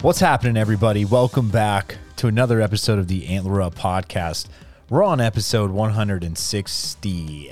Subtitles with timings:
[0.00, 1.04] What's happening, everybody?
[1.04, 4.46] Welcome back to another episode of the Antler Up podcast.
[4.88, 7.50] We're on episode 160.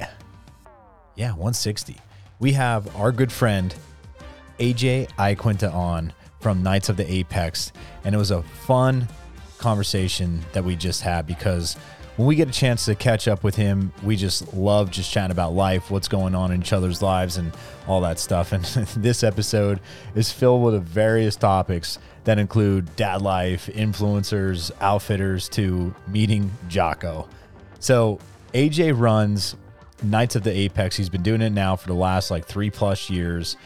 [1.17, 1.97] Yeah, 160.
[2.39, 3.75] We have our good friend
[4.61, 7.73] AJ Iaquinta on from Knights of the Apex,
[8.05, 9.09] and it was a fun
[9.59, 11.77] conversation that we just had because
[12.17, 15.31] when we get a chance to catch up with him, we just love just chatting
[15.31, 17.53] about life, what's going on in each other's lives, and
[17.87, 18.53] all that stuff.
[18.53, 18.65] And
[18.97, 19.81] this episode
[20.15, 27.29] is filled with various topics that include dad life, influencers, outfitters, to meeting Jocko.
[27.81, 28.19] So
[28.55, 29.55] AJ runs
[30.03, 30.97] Knights of the Apex.
[30.97, 33.57] He's been doing it now for the last like three plus years.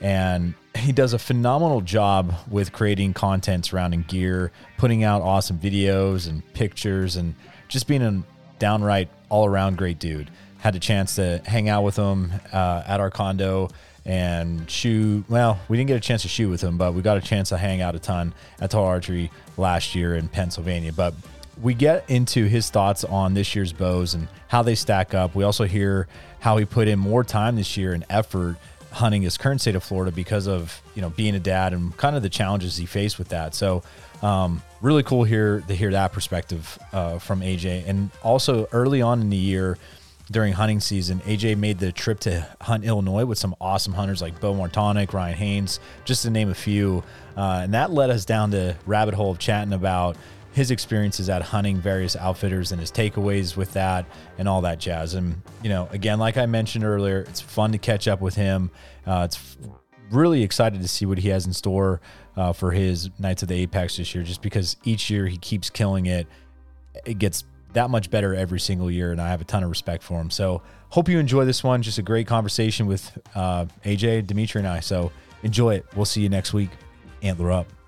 [0.00, 6.28] And he does a phenomenal job with creating content surrounding gear, putting out awesome videos
[6.28, 7.34] and pictures, and
[7.70, 8.22] just being a
[8.58, 10.30] downright all around great dude.
[10.58, 13.70] Had a chance to hang out with him uh, at our condo
[14.04, 15.24] and shoot.
[15.28, 17.48] Well, we didn't get a chance to shoot with him, but we got a chance
[17.50, 20.92] to hang out a ton at Tall Archery last year in Pennsylvania.
[20.92, 21.14] But
[21.62, 25.34] we get into his thoughts on this year's bows and how they stack up.
[25.34, 26.08] We also hear
[26.40, 28.56] how he put in more time this year and effort
[28.92, 32.16] hunting his current state of Florida because of you know being a dad and kind
[32.16, 33.54] of the challenges he faced with that.
[33.54, 33.82] So
[34.22, 37.88] um, really cool here to hear that perspective uh, from AJ.
[37.88, 39.78] And also early on in the year
[40.30, 44.40] during hunting season, AJ made the trip to hunt Illinois with some awesome hunters like
[44.40, 47.02] Bo Martonic, Ryan Haynes, just to name a few.
[47.36, 50.16] Uh, and that led us down the rabbit hole of chatting about
[50.52, 54.04] his experiences at hunting various outfitters and his takeaways with that
[54.38, 55.14] and all that jazz.
[55.14, 58.70] And, you know, again, like I mentioned earlier, it's fun to catch up with him.
[59.06, 59.56] Uh, it's
[60.10, 62.00] really excited to see what he has in store
[62.36, 65.70] uh, for his Knights of the Apex this year, just because each year he keeps
[65.70, 66.26] killing it.
[67.04, 70.02] It gets that much better every single year, and I have a ton of respect
[70.02, 70.30] for him.
[70.30, 71.82] So, hope you enjoy this one.
[71.82, 74.80] Just a great conversation with uh, AJ, Dimitri, and I.
[74.80, 75.12] So,
[75.44, 75.86] enjoy it.
[75.94, 76.70] We'll see you next week.
[77.22, 77.79] Antler up.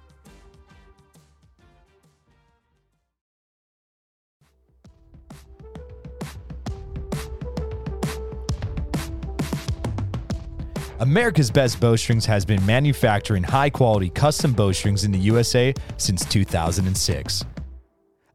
[11.03, 17.45] America's Best Bowstrings has been manufacturing high quality custom bowstrings in the USA since 2006.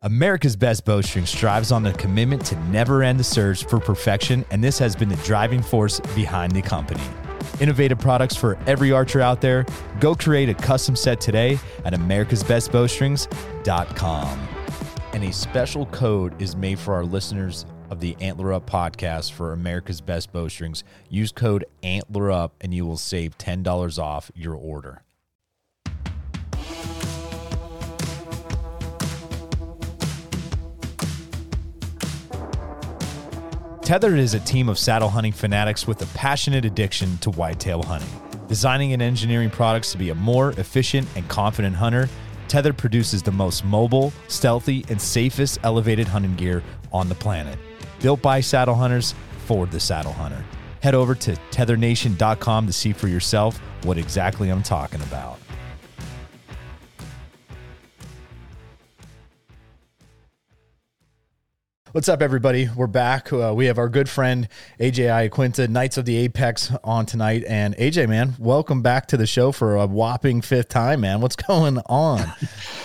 [0.01, 4.61] America's Best Bowstring strives on the commitment to never end the search for perfection, and
[4.61, 7.03] this has been the driving force behind the company.
[7.61, 9.65] Innovative products for every archer out there.
[10.01, 14.47] Go create a custom set today at americasbestbowstrings.com.
[15.13, 19.53] And a special code is made for our listeners of the Antler Up podcast for
[19.53, 20.83] America's Best Bowstrings.
[21.09, 25.03] Use code Antler Up and you will save $10 off your order.
[33.87, 38.09] Tethrd is a team of saddle hunting fanatics with a passionate addiction to whitetail hunting.
[38.49, 42.09] Designing and engineering products to be a more efficient and confident hunter,
[42.49, 47.57] Tether produces the most mobile, stealthy, and safest elevated hunting gear on the planet.
[48.01, 49.15] Built by saddle hunters
[49.45, 50.43] for the saddle hunter.
[50.81, 55.39] Head over to tethernation.com to see for yourself what exactly I'm talking about.
[61.97, 62.69] What's up, everybody?
[62.75, 63.33] We're back.
[63.33, 64.47] Uh, we have our good friend
[64.79, 67.43] AJ Iaquinta, Knights of the Apex, on tonight.
[67.47, 71.21] And AJ, man, welcome back to the show for a whopping fifth time, man.
[71.21, 72.31] What's going on?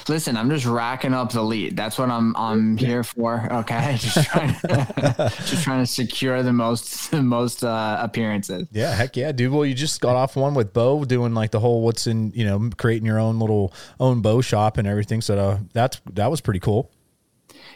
[0.09, 1.76] Listen, I'm just racking up the lead.
[1.76, 3.47] That's what I'm I'm here for.
[3.53, 8.67] Okay, just trying to, just trying to secure the most the most uh, appearances.
[8.73, 9.53] Yeah, heck yeah, dude.
[9.53, 12.47] Well, you just got off one with Bo doing like the whole what's in you
[12.47, 15.20] know creating your own little own bow shop and everything.
[15.20, 16.91] So uh, that's that was pretty cool.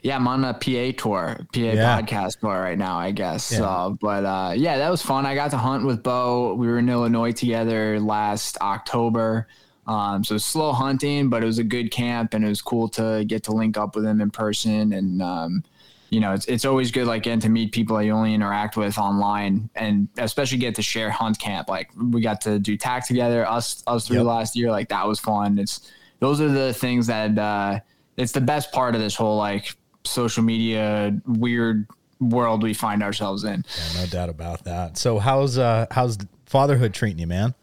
[0.02, 2.00] Yeah, I'm on a PA tour, PA yeah.
[2.00, 3.50] podcast tour right now, I guess.
[3.50, 3.58] Yeah.
[3.58, 5.26] So, but uh, yeah, that was fun.
[5.26, 6.54] I got to hunt with Bo.
[6.54, 9.48] We were in Illinois together last October.
[9.86, 13.24] Um, so slow hunting, but it was a good camp, and it was cool to
[13.26, 14.92] get to link up with him in person.
[14.92, 15.64] And um,
[16.10, 18.76] you know, it's it's always good like getting to meet people that you only interact
[18.76, 21.68] with online, and especially get to share hunt camp.
[21.68, 24.26] Like we got to do TAC together, us us through yep.
[24.26, 24.70] last year.
[24.70, 25.58] Like that was fun.
[25.58, 27.80] It's those are the things that uh,
[28.16, 31.86] it's the best part of this whole like social media weird
[32.20, 33.64] world we find ourselves in.
[33.76, 34.96] Yeah, no doubt about that.
[34.96, 37.54] So how's uh how's fatherhood treating you, man?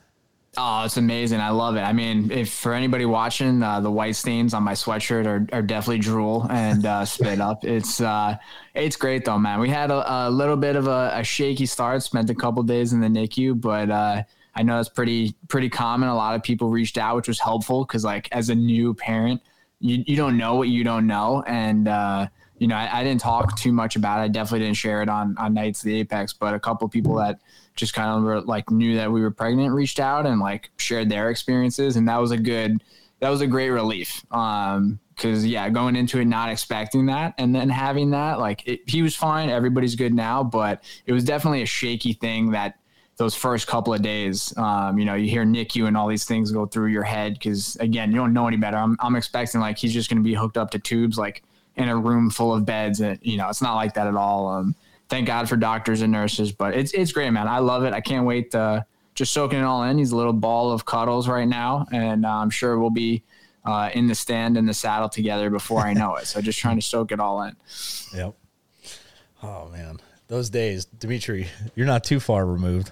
[0.56, 1.40] Oh, it's amazing.
[1.40, 1.82] I love it.
[1.82, 5.64] I mean, if for anybody watching, uh, the white stains on my sweatshirt are, are
[5.64, 7.64] definitely drool and uh, spit up.
[7.74, 8.38] It's uh,
[8.76, 9.60] it's great though, man.
[9.60, 12.04] We had a, a little bit of a, a, shaky start.
[12.04, 14.24] Spent a couple days in the NICU, but uh,
[14.54, 16.10] I know it's pretty pretty common.
[16.10, 19.42] A lot of people reached out, which was helpful because like as a new parent,
[19.84, 22.28] you you don't know what you don't know, and uh,
[22.58, 24.24] you know I, I, didn't talk too much about it.
[24.24, 27.16] I definitely didn't share it on on Knights of the Apex, but a couple people
[27.16, 27.42] that
[27.76, 31.10] just kind of were, like knew that we were pregnant reached out and like shared
[31.10, 32.82] their experiences, and that was a good
[33.20, 34.26] that was a great relief.
[34.32, 38.90] Um, because yeah, going into it not expecting that, and then having that, like it,
[38.90, 42.80] he was fine, everybody's good now, but it was definitely a shaky thing that
[43.18, 44.56] those first couple of days.
[44.58, 47.76] Um, you know, you hear NICU and all these things go through your head because
[47.78, 48.78] again, you don't know any better.
[48.78, 51.44] I'm, I'm expecting like he's just going to be hooked up to tubes like
[51.76, 54.48] in a room full of beds, and you know, it's not like that at all.
[54.48, 54.76] Um,
[55.10, 57.48] thank God for doctors and nurses, but it's it's great, man.
[57.48, 57.94] I love it.
[57.94, 59.98] I can't wait to just soaking it all in.
[59.98, 63.24] He's a little ball of cuddles right now, and uh, I'm sure we'll be.
[63.66, 66.28] Uh, in the stand and the saddle together before I know it.
[66.28, 67.56] So just trying to soak it all in.
[68.14, 68.36] Yep.
[69.42, 72.92] Oh man, those days, Dimitri, you're not too far removed.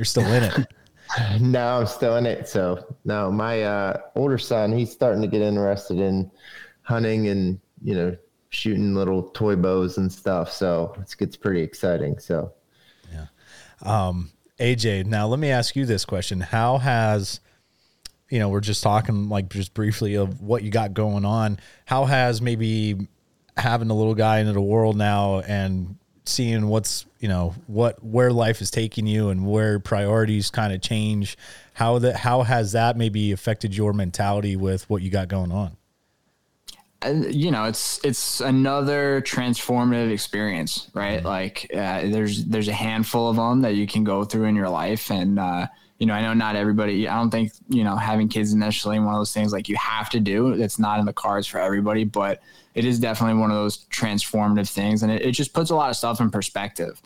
[0.00, 0.66] You're still in it.
[1.42, 2.48] no, I'm still in it.
[2.48, 6.30] So no, my uh, older son, he's starting to get interested in
[6.80, 8.16] hunting and you know
[8.48, 10.50] shooting little toy bows and stuff.
[10.50, 12.18] So it gets pretty exciting.
[12.18, 12.50] So
[13.12, 13.26] yeah,
[13.82, 15.04] um, AJ.
[15.04, 17.40] Now let me ask you this question: How has
[18.30, 21.60] you know we're just talking like just briefly of what you got going on?
[21.84, 23.06] How has maybe
[23.54, 28.32] having a little guy into the world now and seeing what's you know what where
[28.32, 31.36] life is taking you and where priorities kind of change
[31.74, 35.76] how that how has that maybe affected your mentality with what you got going on
[37.30, 41.28] you know it's it's another transformative experience right mm-hmm.
[41.28, 44.68] like uh, there's there's a handful of them that you can go through in your
[44.68, 45.66] life and uh,
[46.00, 48.98] you know i know not everybody i don't think you know having kids is necessarily
[48.98, 51.58] one of those things like you have to do that's not in the cards for
[51.58, 52.42] everybody but
[52.74, 55.90] it is definitely one of those transformative things and it, it just puts a lot
[55.90, 57.00] of stuff in perspective.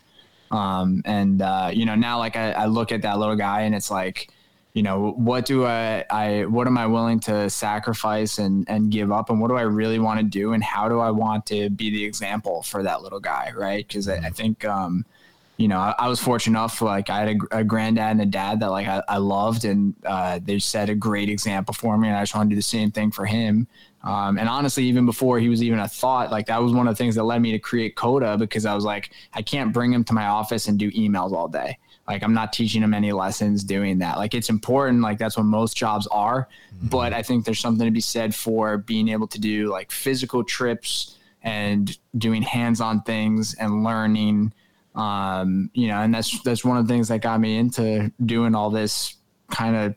[0.50, 3.74] Um, and uh, you know now like I, I, look at that little guy and
[3.74, 4.30] it's like
[4.74, 9.10] you know what do I, I what am i willing to sacrifice and and give
[9.10, 11.70] up and what do i really want to do and how do i want to
[11.70, 13.88] be the example for that little guy right?
[13.88, 15.06] Because I, I, think um,
[15.56, 18.26] you know, I, I, was fortunate enough, like I had a, a, granddad and a
[18.26, 22.08] dad that like I, I loved and uh, they set a great example for me.
[22.08, 23.68] And I just want to do the same thing for him.
[24.02, 26.94] Um, and honestly, even before he was even a thought, like that was one of
[26.94, 29.92] the things that led me to create Coda because I was like, I can't bring
[29.92, 31.78] him to my office and do emails all day.
[32.06, 34.18] Like I'm not teaching him any lessons doing that.
[34.18, 35.00] Like it's important.
[35.00, 36.48] Like that's what most jobs are.
[36.76, 36.88] Mm-hmm.
[36.88, 40.44] But I think there's something to be said for being able to do like physical
[40.44, 44.52] trips and doing hands-on things and learning
[44.94, 48.54] um, you know, and that's that's one of the things that got me into doing
[48.54, 49.16] all this
[49.50, 49.94] kind of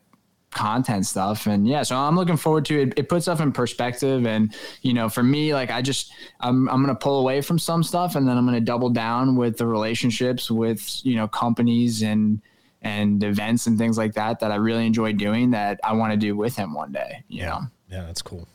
[0.52, 1.46] content stuff.
[1.46, 2.94] And yeah so i'm looking forward to it.
[2.98, 6.82] It puts stuff in perspective and you know for me like i just i'm, I'm
[6.82, 10.50] gonna pull away from some stuff and then i'm gonna double down with the relationships
[10.50, 12.42] with you know companies and
[12.82, 16.18] and events and things like that that i really enjoy doing that i want to
[16.18, 17.62] do with him one day you know?
[17.90, 18.48] Yeah that's cool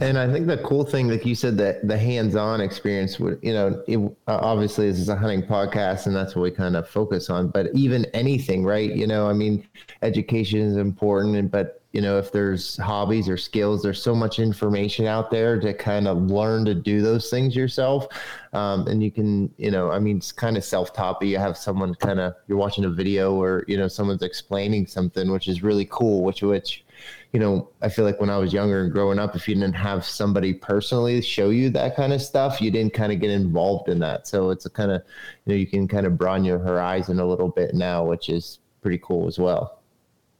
[0.00, 3.52] and I think the cool thing, like you said, that the hands-on experience would, you
[3.52, 7.28] know, it, obviously this is a hunting podcast, and that's what we kind of focus
[7.30, 7.48] on.
[7.48, 8.90] But even anything, right?
[8.94, 9.66] You know, I mean,
[10.02, 14.38] education is important, and but you know, if there's hobbies or skills, there's so much
[14.38, 18.06] information out there to kind of learn to do those things yourself.
[18.52, 21.58] Um, and you can, you know, I mean, it's kind of self-taught, but you have
[21.58, 25.62] someone kind of you're watching a video or you know someone's explaining something, which is
[25.62, 26.22] really cool.
[26.22, 26.84] Which which
[27.32, 29.74] you know, I feel like when I was younger and growing up, if you didn't
[29.74, 33.88] have somebody personally show you that kind of stuff, you didn't kind of get involved
[33.88, 34.26] in that.
[34.26, 35.02] So it's a kind of,
[35.44, 38.58] you know, you can kind of broaden your horizon a little bit now, which is
[38.82, 39.80] pretty cool as well.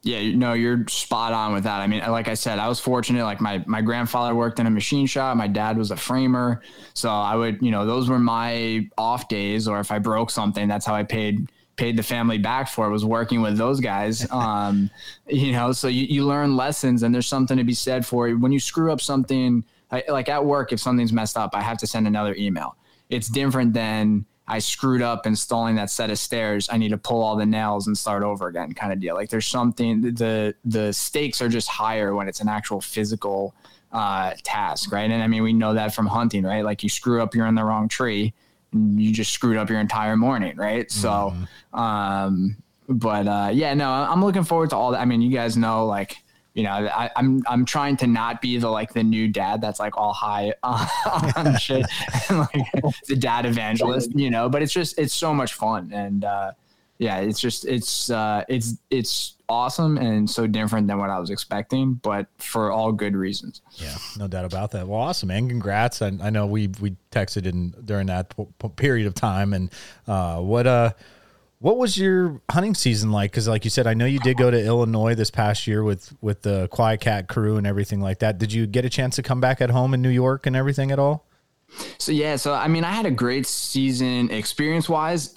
[0.03, 1.81] Yeah, no, you're spot on with that.
[1.81, 3.23] I mean, like I said, I was fortunate.
[3.23, 5.37] Like my my grandfather worked in a machine shop.
[5.37, 6.63] My dad was a framer,
[6.95, 9.69] so I would, you know, those were my off days.
[9.69, 11.51] Or if I broke something, that's how I paid
[11.81, 14.27] paid the family back for it was working with those guys.
[14.41, 14.91] Um,
[15.27, 18.35] you know, so you, you learn lessons and there's something to be said for it.
[18.35, 21.79] when you screw up something I, like at work, if something's messed up, I have
[21.79, 22.77] to send another email.
[23.09, 26.69] It's different than I screwed up installing that set of stairs.
[26.71, 29.15] I need to pull all the nails and start over again, kind of deal.
[29.15, 33.55] Like there's something the the stakes are just higher when it's an actual physical
[33.93, 35.11] uh, task, right?
[35.11, 36.65] And I mean, we know that from hunting, right?
[36.65, 38.33] Like you screw up, you're in the wrong tree,
[38.73, 40.89] you just screwed up your entire morning, right?
[40.89, 41.01] Mm-hmm.
[41.01, 41.35] So,
[41.79, 42.57] um,
[42.89, 45.01] but uh, yeah, no, I'm looking forward to all that.
[45.01, 46.17] I mean, you guys know, like
[46.55, 49.61] you know, I, am I'm, I'm trying to not be the like the new dad
[49.61, 51.87] that's like all high on shit
[52.29, 54.49] and like the dad evangelist, you know.
[54.49, 56.53] But it's just it's so much fun, and uh,
[57.01, 61.31] yeah, it's just it's uh, it's it's awesome and so different than what I was
[61.31, 63.63] expecting, but for all good reasons.
[63.77, 64.87] Yeah, no doubt about that.
[64.87, 65.49] Well, awesome, man!
[65.49, 66.03] Congrats.
[66.03, 69.73] I, I know we we texted in during that p- period of time, and
[70.07, 70.93] uh, what uh
[71.61, 73.31] what was your hunting season like?
[73.31, 76.15] Because, like you said, I know you did go to Illinois this past year with
[76.21, 78.37] with the QuietKat crew and everything like that.
[78.37, 80.91] Did you get a chance to come back at home in New York and everything
[80.91, 81.25] at all?
[81.97, 85.35] So yeah, so I mean, I had a great season experience wise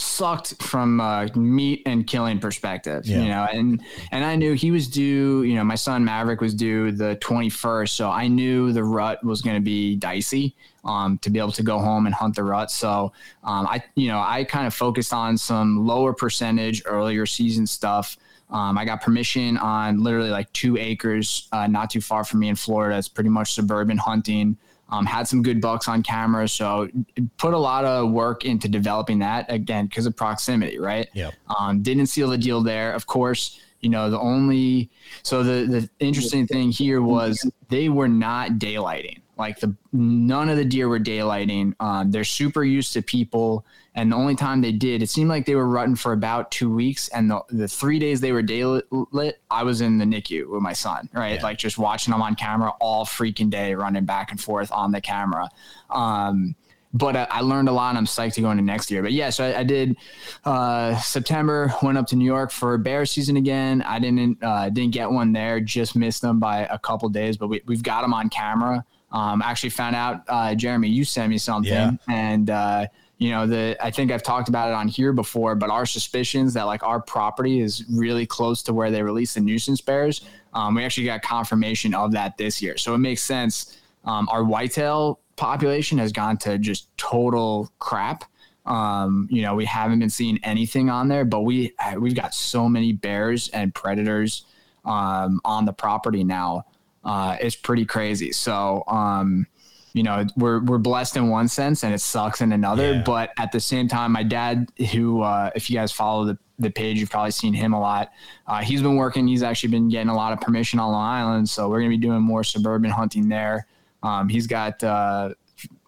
[0.00, 3.22] sucked from a meat and killing perspective, yeah.
[3.22, 6.54] you know, and and I knew he was due, you know, my son Maverick was
[6.54, 11.30] due the 21st, so I knew the rut was going to be dicey um, to
[11.30, 12.70] be able to go home and hunt the rut.
[12.70, 13.12] So
[13.44, 18.16] um, I, you know, I kind of focused on some lower percentage earlier season stuff.
[18.50, 22.48] Um, I got permission on literally like two acres, uh, not too far from me
[22.48, 22.96] in Florida.
[22.96, 24.56] It's pretty much suburban hunting.
[24.90, 26.88] Um, had some good bucks on camera, so
[27.36, 31.08] put a lot of work into developing that again because of proximity, right?
[31.12, 31.30] Yeah.
[31.58, 33.60] Um, didn't seal the deal there, of course.
[33.80, 34.90] You know the only
[35.22, 39.20] so the the interesting thing here was they were not daylighting.
[39.38, 41.74] Like the none of the deer were daylighting.
[41.80, 43.64] Um, they're super used to people,
[43.94, 46.72] and the only time they did, it seemed like they were rutting for about two
[46.72, 47.08] weeks.
[47.08, 50.72] And the, the three days they were daylit, I was in the NICU with my
[50.72, 51.36] son, right?
[51.36, 51.42] Yeah.
[51.42, 55.00] Like just watching them on camera all freaking day, running back and forth on the
[55.00, 55.48] camera.
[55.90, 56.54] Um,
[56.92, 57.90] but I, I, learned a lot.
[57.90, 59.02] And I'm psyched to go into next year.
[59.02, 59.96] But yeah, so I, I did
[60.44, 61.72] uh, September.
[61.82, 63.82] Went up to New York for bear season again.
[63.82, 65.60] I didn't uh, didn't get one there.
[65.60, 67.36] Just missed them by a couple days.
[67.36, 68.84] But we, we've got them on camera.
[69.10, 71.92] Um, actually found out, uh, Jeremy, you sent me something, yeah.
[72.08, 72.86] and uh,
[73.16, 76.52] you know the I think I've talked about it on here before, but our suspicions
[76.54, 80.22] that like our property is really close to where they release the nuisance bears.
[80.52, 83.78] Um, we actually got confirmation of that this year, so it makes sense.
[84.04, 88.24] Um, our whitetail population has gone to just total crap.
[88.66, 92.68] Um, you know, we haven't been seeing anything on there, but we we've got so
[92.68, 94.44] many bears and predators
[94.84, 96.66] um, on the property now
[97.04, 98.32] uh, is pretty crazy.
[98.32, 99.46] So, um,
[99.94, 102.94] you know, we're we're blessed in one sense, and it sucks in another.
[102.94, 103.02] Yeah.
[103.04, 106.70] But at the same time, my dad, who uh, if you guys follow the the
[106.70, 108.10] page, you've probably seen him a lot.
[108.46, 109.26] Uh, he's been working.
[109.26, 111.96] He's actually been getting a lot of permission on Long Island, so we're gonna be
[111.96, 113.66] doing more suburban hunting there.
[114.02, 115.34] Um, he's got uh,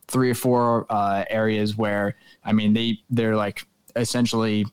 [0.08, 3.64] three or four uh, areas where I mean they they're like
[3.96, 4.64] essentially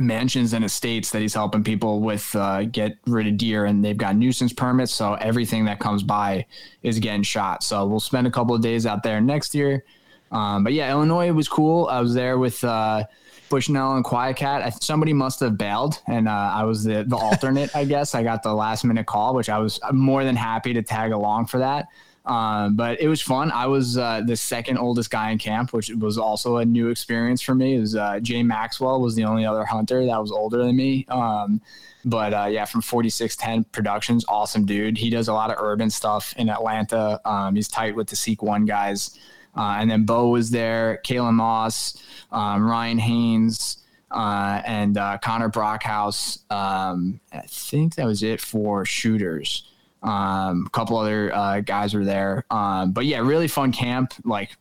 [0.00, 3.96] mansions and estates that he's helping people with uh, get rid of deer and they've
[3.96, 6.46] got nuisance permits so everything that comes by
[6.82, 7.62] is getting shot.
[7.62, 9.84] So we'll spend a couple of days out there next year.
[10.32, 11.86] Um, but yeah illinois was cool.
[11.86, 13.04] I was there with uh,
[13.50, 17.84] bushnell and QuietKat somebody must have bailed and uh, i was the, the alternate i
[17.84, 18.14] guess.
[18.14, 21.46] I got the last minute call which i was more than happy to tag along
[21.46, 21.88] for that
[22.26, 23.50] um, but it was fun.
[23.50, 27.40] I was uh, the second oldest guy in camp, which was also a new experience
[27.40, 27.76] for me.
[27.76, 31.06] It was uh, Jay Maxwell was the only other hunter that was older than me.
[31.08, 31.62] Um,
[32.04, 34.98] but uh, yeah, from 4610 Productions, awesome dude.
[34.98, 37.20] He does a lot of urban stuff in Atlanta.
[37.24, 39.18] Um, he's tight with the Seek One guys.
[39.56, 42.00] Uh, and then Bo was there, Kayla Moss,
[42.30, 43.78] um, Ryan Haynes,
[44.10, 46.38] uh, and Connor Brockhouse.
[46.50, 49.69] Um, I think that was it for shooters.
[50.02, 52.44] Um, a couple other uh, guys were there.
[52.50, 54.14] Um, but yeah, really fun camp.
[54.24, 54.56] Like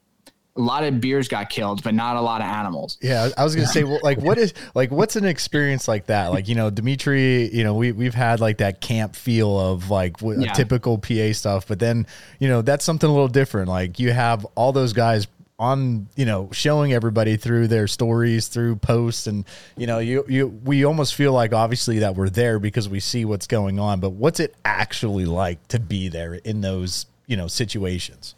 [0.60, 2.98] a lot of beers got killed, but not a lot of animals.
[3.02, 6.28] Yeah, I was gonna say, well, like, what is like, what's an experience like that?
[6.28, 10.18] Like, you know, Dimitri, you know, we we've had like that camp feel of like
[10.22, 10.52] yeah.
[10.52, 12.06] typical PA stuff, but then
[12.40, 13.70] you know that's something a little different.
[13.70, 15.28] Like, you have all those guys
[15.60, 19.44] on you know showing everybody through their stories through posts and
[19.76, 23.26] you know you you we almost feel like obviously that we're there because we see
[23.26, 27.48] what's going on but what's it actually like to be there in those you know
[27.48, 28.36] situations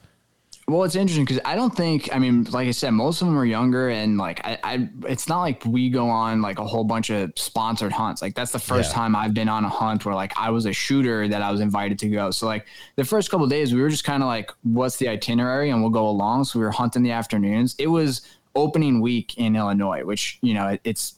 [0.67, 3.37] well, it's interesting because I don't think, I mean, like I said, most of them
[3.37, 6.83] are younger and like, I, I, it's not like we go on like a whole
[6.83, 8.21] bunch of sponsored hunts.
[8.21, 8.95] Like that's the first yeah.
[8.95, 11.59] time I've been on a hunt where like I was a shooter that I was
[11.59, 12.31] invited to go.
[12.31, 15.71] So like the first couple days we were just kind of like, what's the itinerary
[15.71, 16.45] and we'll go along.
[16.45, 17.75] So we were hunting the afternoons.
[17.77, 18.21] It was
[18.55, 21.15] opening week in Illinois, which, you know, it, it's,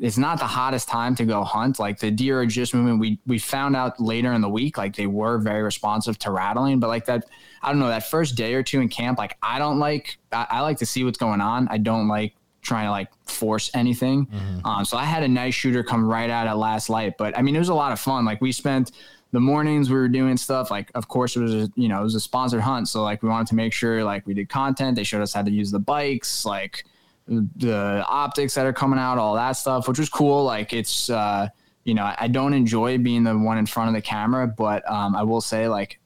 [0.00, 1.78] it's not the hottest time to go hunt.
[1.78, 2.98] Like the deer are just moving.
[2.98, 6.80] We we found out later in the week, like they were very responsive to rattling,
[6.80, 7.26] but like that,
[7.62, 10.18] I don't know, that first day or two in camp, like I don't like.
[10.32, 11.68] I, I like to see what's going on.
[11.68, 14.26] I don't like trying to like force anything.
[14.26, 14.66] Mm-hmm.
[14.66, 17.42] Um, so I had a nice shooter come right out at last light, but I
[17.42, 18.24] mean it was a lot of fun.
[18.24, 18.92] Like we spent
[19.32, 20.70] the mornings we were doing stuff.
[20.70, 23.22] Like of course it was a, you know it was a sponsored hunt, so like
[23.22, 24.96] we wanted to make sure like we did content.
[24.96, 26.86] They showed us how to use the bikes, like
[27.30, 30.44] the optics that are coming out, all that stuff, which was cool.
[30.44, 31.48] Like it's, uh,
[31.84, 35.14] you know, I don't enjoy being the one in front of the camera, but um,
[35.14, 36.00] I will say like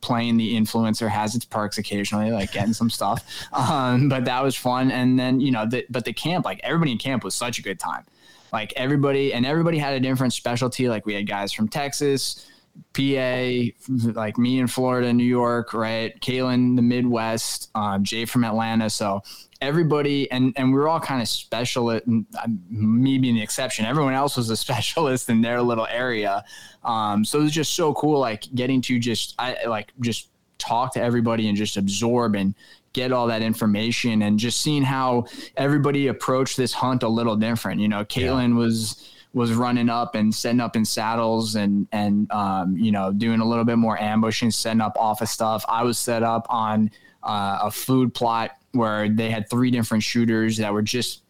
[0.00, 3.24] playing the influencer has its perks occasionally, like getting some stuff.
[3.52, 4.90] Um, but that was fun.
[4.90, 7.62] And then, you know, the, but the camp, like everybody in camp was such a
[7.62, 8.04] good time.
[8.52, 10.88] Like everybody, and everybody had a different specialty.
[10.88, 12.48] Like we had guys from Texas,
[12.94, 13.50] PA,
[13.88, 16.18] like me in Florida, New York, right?
[16.20, 18.88] Kaylin, the Midwest, um, Jay from Atlanta.
[18.88, 19.22] So
[19.60, 24.14] everybody and and we were all kind of special at me being the exception everyone
[24.14, 26.44] else was a specialist in their little area.
[26.82, 30.94] Um, so it was just so cool like getting to just i like just talk
[30.94, 32.54] to everybody and just absorb and
[32.92, 35.26] get all that information and just seeing how
[35.56, 38.04] everybody approached this hunt a little different you know?
[38.04, 38.54] Caitlin yeah.
[38.54, 43.40] was was running up and setting up in saddles and and um, you know doing
[43.40, 45.64] a little bit more ambushing setting up off of stuff.
[45.68, 46.90] I was set up on
[47.22, 51.22] uh, a food plot where they had three different shooters that were just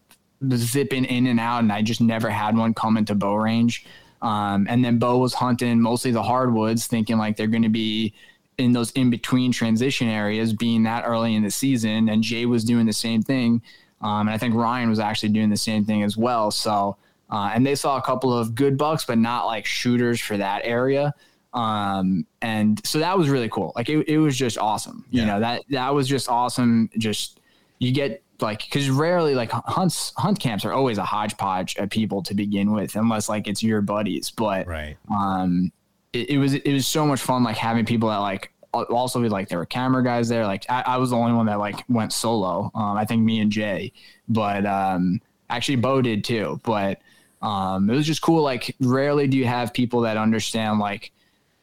[0.54, 3.86] zipping in and out, and I just never had one come into bow range.
[4.22, 8.14] Um, and then Bo was hunting mostly the hardwoods, thinking like they're going to be
[8.58, 12.08] in those in between transition areas, being that early in the season.
[12.08, 13.62] And Jay was doing the same thing.
[14.02, 16.50] Um, and I think Ryan was actually doing the same thing as well.
[16.50, 16.96] So,
[17.30, 20.62] uh, and they saw a couple of good bucks, but not like shooters for that
[20.64, 21.14] area.
[21.52, 23.72] Um, and so that was really cool.
[23.74, 25.04] Like it, it was just awesome.
[25.10, 25.26] You yeah.
[25.26, 26.88] know, that, that was just awesome.
[26.96, 27.40] Just,
[27.80, 32.22] you get like, cause rarely like hunts, hunt camps are always a hodgepodge of people
[32.22, 34.30] to begin with, unless like it's your buddies.
[34.30, 34.96] But, right.
[35.12, 35.72] Um,
[36.12, 39.28] it, it was, it was so much fun, like having people that like, also be
[39.28, 40.46] like there were camera guys there.
[40.46, 42.70] Like I, I was the only one that like went solo.
[42.76, 43.92] Um, I think me and Jay,
[44.28, 47.00] but, um, actually Bo did too, but,
[47.42, 48.42] um, it was just cool.
[48.42, 51.10] Like rarely do you have people that understand like,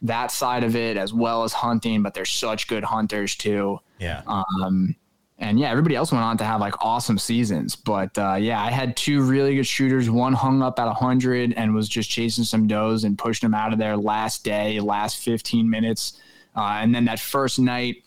[0.02, 3.80] that side of it as well as hunting, but they're such good hunters too.
[3.98, 4.22] Yeah.
[4.26, 4.94] Um,
[5.40, 7.76] and yeah, everybody else went on to have like awesome seasons.
[7.76, 10.10] But uh, yeah, I had two really good shooters.
[10.10, 13.72] One hung up at 100 and was just chasing some does and pushing them out
[13.72, 16.20] of there last day, last 15 minutes.
[16.56, 18.02] Uh, and then that first night,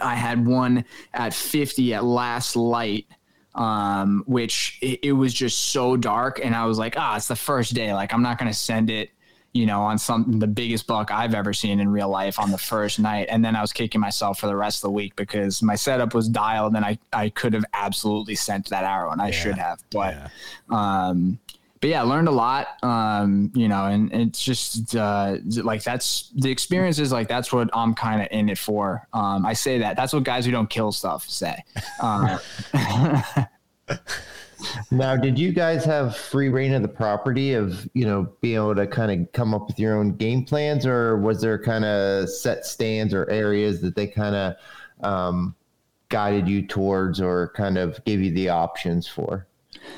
[0.00, 3.06] I had one at 50 at last light,
[3.56, 6.40] um, which it, it was just so dark.
[6.42, 7.92] And I was like, ah, it's the first day.
[7.92, 9.10] Like, I'm not going to send it
[9.52, 12.58] you know, on some the biggest buck I've ever seen in real life on the
[12.58, 13.26] first night.
[13.28, 16.14] And then I was kicking myself for the rest of the week because my setup
[16.14, 19.32] was dialed and I, I could have absolutely sent that arrow and I yeah.
[19.32, 19.82] should have.
[19.90, 20.28] But yeah.
[21.06, 21.38] um
[21.82, 22.68] but yeah, I learned a lot.
[22.84, 27.52] Um, you know, and, and it's just uh, like that's the experience is like that's
[27.52, 29.08] what I'm kind of in it for.
[29.12, 31.56] Um, I say that that's what guys who don't kill stuff say.
[32.00, 32.38] Uh,
[34.90, 38.74] now, did you guys have free reign of the property of, you know, being able
[38.74, 42.28] to kind of come up with your own game plans, or was there kind of
[42.28, 44.54] set stands or areas that they kind of
[45.02, 45.54] um,
[46.08, 49.46] guided you towards or kind of gave you the options for?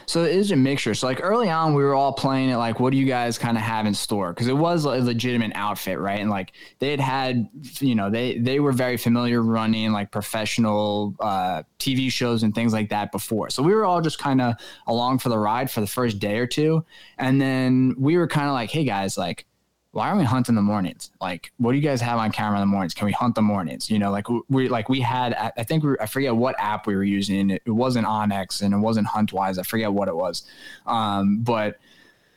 [0.06, 0.94] So it is a mixture.
[0.94, 3.56] So like early on, we were all playing it like, what do you guys kind
[3.56, 4.32] of have in store?
[4.32, 6.20] Because it was a legitimate outfit, right?
[6.20, 7.48] And like they had had,
[7.80, 12.72] you know, they they were very familiar running like professional uh, TV shows and things
[12.72, 13.50] like that before.
[13.50, 14.54] So we were all just kind of
[14.86, 16.84] along for the ride for the first day or two,
[17.18, 19.46] and then we were kind of like, hey guys, like
[19.94, 21.12] why are we hunting the mornings?
[21.20, 22.94] Like, what do you guys have on camera in the mornings?
[22.94, 23.88] Can we hunt the mornings?
[23.88, 26.96] You know, like we like we had, I think we, I forget what app we
[26.96, 27.50] were using.
[27.50, 29.56] It, wasn't onX and it wasn't Huntwise.
[29.56, 30.42] I forget what it was,
[30.86, 31.78] um, but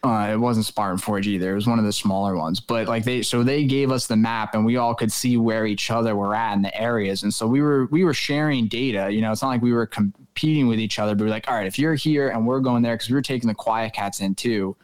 [0.03, 1.51] uh, it wasn't Spartan Forge either.
[1.51, 2.59] It was one of the smaller ones.
[2.59, 5.65] But like they, so they gave us the map and we all could see where
[5.65, 7.23] each other were at in the areas.
[7.23, 9.11] And so we were we were sharing data.
[9.11, 11.49] You know, it's not like we were competing with each other, but we are like,
[11.49, 14.21] all right, if you're here and we're going there because we were taking the QuietKats
[14.21, 14.75] in too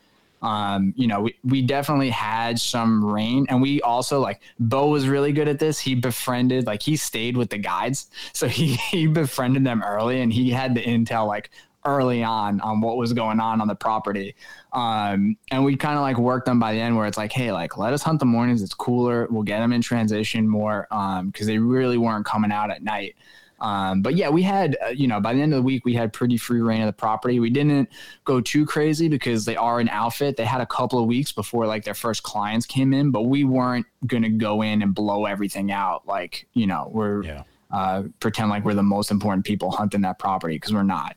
[0.44, 5.08] um, you know, we, we definitely had some rain and we also like Bo was
[5.08, 5.80] really good at this.
[5.80, 8.12] He befriended, like he stayed with the guides.
[8.34, 11.50] So he, he befriended them early and he had the intel like
[11.86, 14.36] early on on what was going on on the property.
[14.74, 17.54] Um, and we kind of like worked them by the end where it's like, hey,
[17.54, 18.62] like let us hunt the mornings.
[18.62, 19.28] It's cooler.
[19.30, 23.16] We'll get them in transition more um, because they really weren't coming out at night.
[23.64, 25.94] Um, but yeah, we had, uh, you know, by the end of the week, we
[25.94, 27.40] had pretty free reign of the property.
[27.40, 27.90] We didn't
[28.26, 30.36] go too crazy because they are an outfit.
[30.36, 33.46] They had a couple of weeks before like their first clients came in, but we
[33.46, 36.06] weren't going to go in and blow everything out.
[36.06, 37.44] Like, you know, we're, yeah.
[37.72, 41.16] uh, pretend like we're the most important people hunting that property because we're not.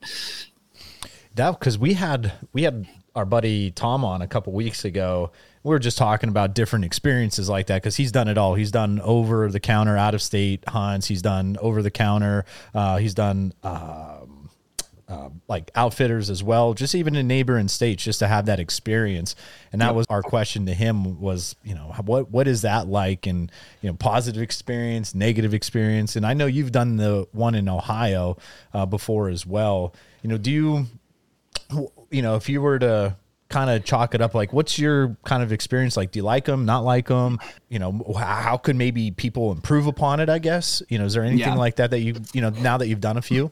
[1.35, 5.33] That, because we had, we had our buddy Tom on a couple weeks ago.
[5.67, 8.55] We were just talking about different experiences like that because he's done it all.
[8.55, 11.09] He's done over the counter, out of state hunts.
[11.09, 12.45] He's done over the counter.
[12.73, 13.53] Uh, he's done.
[13.65, 14.49] Um,
[15.09, 19.35] uh, like outfitters as well, just even in neighboring states, just to have that experience.
[19.73, 23.27] And that was our question to him was, you know, what what is that like?
[23.27, 23.51] And
[23.83, 26.15] you know, positive experience, negative experience.
[26.15, 28.37] And I know you've done the one in Ohio
[28.73, 29.95] uh, before as well.
[30.23, 30.87] You know, do you,
[32.11, 33.17] you know, if you were to
[33.57, 36.45] kind of chalk it up like what's your kind of experience like do you like
[36.45, 37.39] them not like them
[37.71, 41.23] you know how could maybe people improve upon it i guess you know is there
[41.23, 41.55] anything yeah.
[41.55, 43.51] like that that you you know now that you've done a few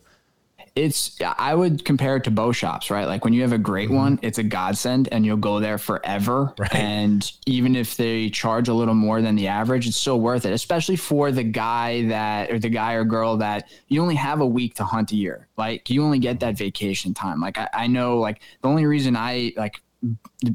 [0.77, 3.07] it's I would compare it to bow shops, right?
[3.07, 3.97] Like when you have a great mm-hmm.
[3.97, 6.53] one, it's a godsend and you'll go there forever.
[6.65, 6.75] Right.
[6.75, 10.53] And even if they charge a little more than the average, it's still worth it,
[10.53, 14.47] especially for the guy that or the guy or girl that you only have a
[14.47, 15.49] week to hunt a year.
[15.57, 17.41] Like you only get that vacation time.
[17.41, 19.81] Like I, I know like the only reason I like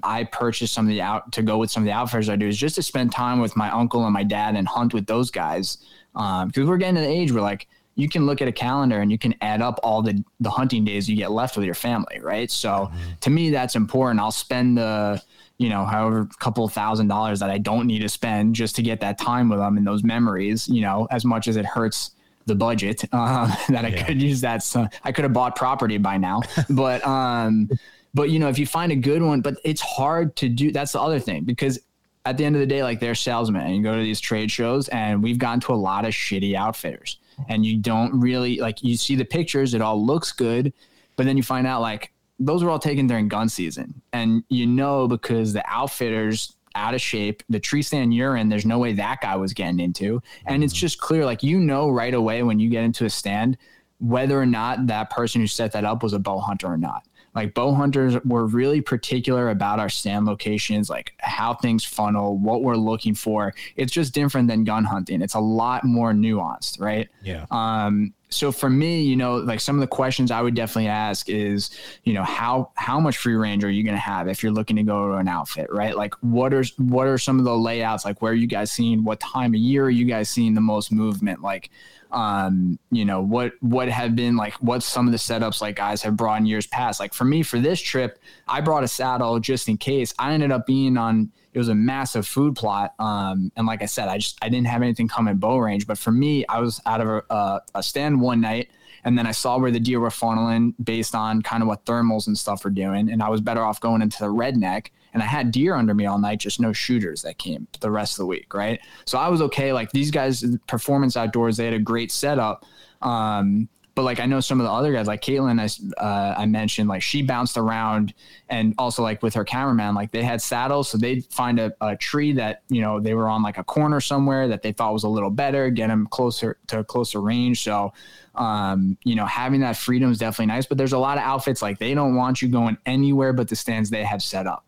[0.03, 2.47] I purchased some of the out to go with some of the outfitters I do
[2.47, 5.31] is just to spend time with my uncle and my dad and hunt with those
[5.31, 5.79] guys.
[6.15, 9.01] Um, because we're getting to the age where like you can look at a calendar
[9.01, 11.75] and you can add up all the the hunting days you get left with your
[11.75, 12.49] family, right?
[12.49, 12.97] So mm-hmm.
[13.21, 14.19] to me, that's important.
[14.19, 15.21] I'll spend the
[15.59, 19.01] you know, however, couple thousand dollars that I don't need to spend just to get
[19.01, 22.11] that time with them and those memories, you know, as much as it hurts
[22.45, 24.03] the budget uh, that I yeah.
[24.03, 24.63] could use that.
[24.63, 27.69] So I could have bought property by now, but, um,
[28.13, 30.71] but you know, if you find a good one, but it's hard to do.
[30.71, 31.79] That's the other thing because
[32.25, 34.51] at the end of the day, like they're salesmen and you go to these trade
[34.51, 37.17] shows and we've gone to a lot of shitty outfitters
[37.47, 40.73] and you don't really like you see the pictures, it all looks good,
[41.15, 44.01] but then you find out like those were all taken during gun season.
[44.11, 48.65] And you know because the outfitters out of shape, the tree stand you're in, there's
[48.65, 50.21] no way that guy was getting into.
[50.45, 50.79] And it's mm-hmm.
[50.79, 53.57] just clear, like you know right away when you get into a stand
[53.99, 57.05] whether or not that person who set that up was a bow hunter or not.
[57.39, 62.63] Like bow hunters were really particular about our stand locations, like how things funnel, what
[62.63, 63.53] we're looking for.
[63.77, 65.21] It's just different than gun hunting.
[65.21, 67.07] It's a lot more nuanced, right?
[67.23, 67.45] Yeah.
[67.49, 71.29] Um, so for me, you know, like some of the questions I would definitely ask
[71.29, 71.69] is,
[72.03, 74.75] you know, how how much free range are you going to have if you're looking
[74.75, 75.95] to go to an outfit, right?
[75.95, 79.05] Like what are what are some of the layouts like where are you guys seeing
[79.05, 81.41] what time of year are you guys seeing the most movement?
[81.41, 81.69] Like
[82.11, 86.01] um, you know, what what have been like what some of the setups like guys
[86.03, 86.99] have brought in years past.
[86.99, 90.13] Like for me, for this trip, I brought a saddle just in case.
[90.17, 92.93] I ended up being on it was a massive food plot.
[92.99, 95.87] Um, and like I said, I just I didn't have anything come in bow range.
[95.87, 98.69] But for me, I was out of a, a, a stand one night
[99.03, 102.27] and then I saw where the deer were funneling based on kind of what thermals
[102.27, 103.09] and stuff were doing.
[103.09, 106.05] And I was better off going into the redneck and I had deer under me
[106.05, 108.79] all night, just no shooters that came the rest of the week, right?
[109.05, 109.73] So I was okay.
[109.73, 112.65] Like these guys, performance outdoors, they had a great setup.
[113.01, 113.69] Um,
[113.99, 116.87] but like I know some of the other guys, like Caitlin, I, uh, I mentioned,
[116.87, 118.13] like she bounced around,
[118.47, 121.97] and also like with her cameraman, like they had saddles, so they'd find a, a
[121.97, 125.03] tree that you know they were on like a corner somewhere that they thought was
[125.03, 127.61] a little better, get them closer to a closer range.
[127.61, 127.91] So,
[128.35, 130.65] um, you know, having that freedom is definitely nice.
[130.65, 133.57] But there's a lot of outfits like they don't want you going anywhere but the
[133.57, 134.63] stands they have set up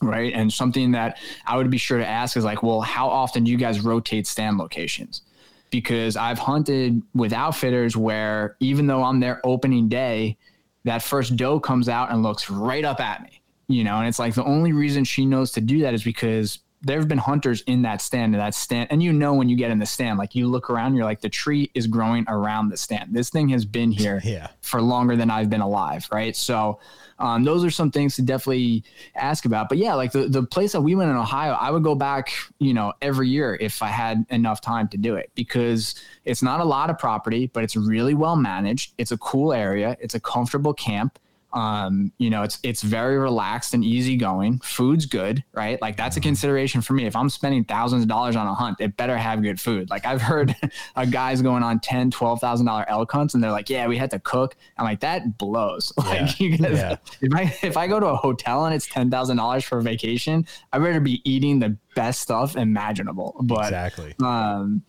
[0.00, 0.32] right?
[0.32, 3.50] And something that I would be sure to ask is like, well, how often do
[3.50, 5.22] you guys rotate stand locations?
[5.70, 10.36] Because I've hunted with outfitters where even though I'm there opening day,
[10.84, 14.18] that first doe comes out and looks right up at me, you know, and it's
[14.18, 17.60] like the only reason she knows to do that is because there have been hunters
[17.62, 20.18] in that stand and that stand and you know when you get in the stand
[20.18, 23.48] like you look around you're like the tree is growing around the stand this thing
[23.48, 24.48] has been here yeah.
[24.62, 26.78] for longer than i've been alive right so
[27.20, 28.82] um, those are some things to definitely
[29.14, 29.68] ask about.
[29.68, 32.32] But yeah like the, the place that we went in ohio i would go back
[32.58, 36.60] you know every year if i had enough time to do it because it's not
[36.60, 38.94] a lot of property but it's really well managed.
[38.98, 39.96] It's a cool area.
[40.00, 41.18] It's a comfortable camp
[41.52, 44.60] um, you know, it's it's very relaxed and easygoing.
[44.60, 45.80] Food's good, right?
[45.82, 47.06] Like that's a consideration for me.
[47.06, 49.90] If I'm spending thousands of dollars on a hunt, it better have good food.
[49.90, 50.54] Like I've heard
[50.96, 53.96] a guys going on ten, twelve thousand dollar elk hunts, and they're like, "Yeah, we
[53.96, 55.92] had to cook." I'm like, that blows.
[56.10, 56.22] Yeah.
[56.22, 56.96] Like you guys, yeah.
[57.20, 59.82] if I if I go to a hotel and it's ten thousand dollars for a
[59.82, 63.36] vacation, I better be eating the best stuff imaginable.
[63.42, 64.14] But exactly.
[64.22, 64.82] Um,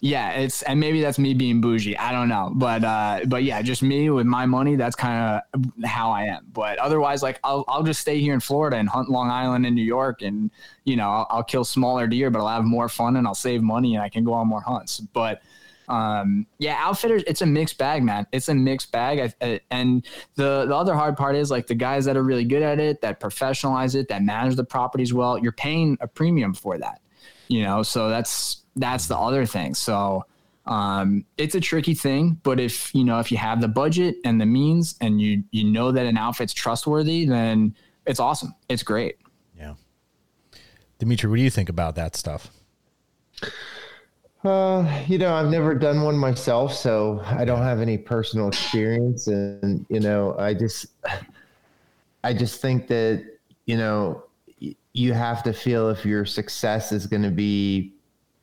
[0.00, 1.96] yeah, it's and maybe that's me being bougie.
[1.96, 4.76] I don't know, but uh, but yeah, just me with my money.
[4.76, 6.46] That's kind of how I am.
[6.52, 9.74] But otherwise, like I'll I'll just stay here in Florida and hunt Long Island and
[9.74, 10.52] New York, and
[10.84, 13.60] you know I'll, I'll kill smaller deer, but I'll have more fun and I'll save
[13.60, 15.00] money and I can go on more hunts.
[15.00, 15.42] But
[15.88, 18.26] um, yeah, outfitters, it's a mixed bag, man.
[18.30, 19.18] It's a mixed bag.
[19.18, 20.06] I, I, and
[20.36, 23.00] the the other hard part is like the guys that are really good at it,
[23.00, 25.38] that professionalize it, that manage the properties well.
[25.38, 27.00] You're paying a premium for that,
[27.48, 27.82] you know.
[27.82, 29.74] So that's that's the other thing.
[29.74, 30.24] So
[30.66, 34.40] um, it's a tricky thing, but if you know if you have the budget and
[34.40, 37.74] the means and you you know that an outfit's trustworthy, then
[38.06, 38.54] it's awesome.
[38.68, 39.16] It's great.
[39.56, 39.74] Yeah.
[40.98, 42.50] Dimitri, what do you think about that stuff?
[44.44, 49.26] Uh, you know, I've never done one myself, so I don't have any personal experience,
[49.26, 50.86] and you know, I just,
[52.22, 53.24] I just think that
[53.68, 54.24] you know,
[54.92, 57.92] you have to feel if your success is going to be,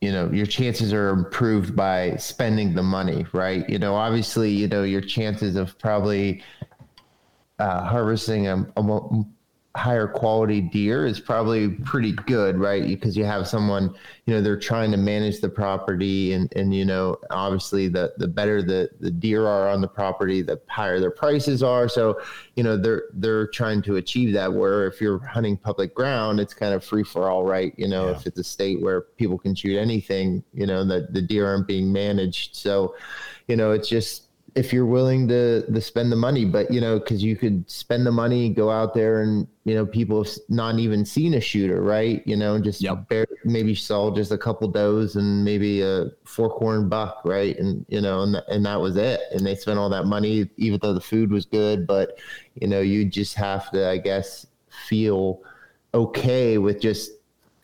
[0.01, 3.67] you know, your chances are improved by spending the money, right?
[3.69, 6.43] You know, obviously, you know, your chances of probably
[7.59, 9.25] uh, harvesting a, a
[9.75, 12.87] higher quality deer is probably pretty good, right?
[12.87, 13.93] Because you have someone,
[14.25, 18.27] you know, they're trying to manage the property and, and you know, obviously the, the
[18.27, 21.89] better the, the deer are on the property, the higher their prices are.
[21.89, 22.21] So,
[22.55, 26.53] you know, they're, they're trying to achieve that where if you're hunting public ground, it's
[26.53, 27.73] kind of free for all, right?
[27.75, 28.15] You know, yeah.
[28.15, 31.67] if it's a state where people can shoot anything, you know, that the deer aren't
[31.67, 32.55] being managed.
[32.55, 32.95] So,
[33.49, 34.24] you know, it's just,
[34.55, 38.05] if you're willing to to spend the money but you know because you could spend
[38.05, 41.81] the money go out there and you know people have not even seen a shooter
[41.81, 42.25] right?
[42.25, 43.11] You know just yep.
[43.43, 47.57] maybe saw just a couple does and maybe a fork horn buck right?
[47.59, 49.19] And you know and, and that was it.
[49.31, 52.17] And they spent all that money even though the food was good but
[52.55, 54.47] you know you just have to i guess
[54.87, 55.41] feel
[55.93, 57.11] okay with just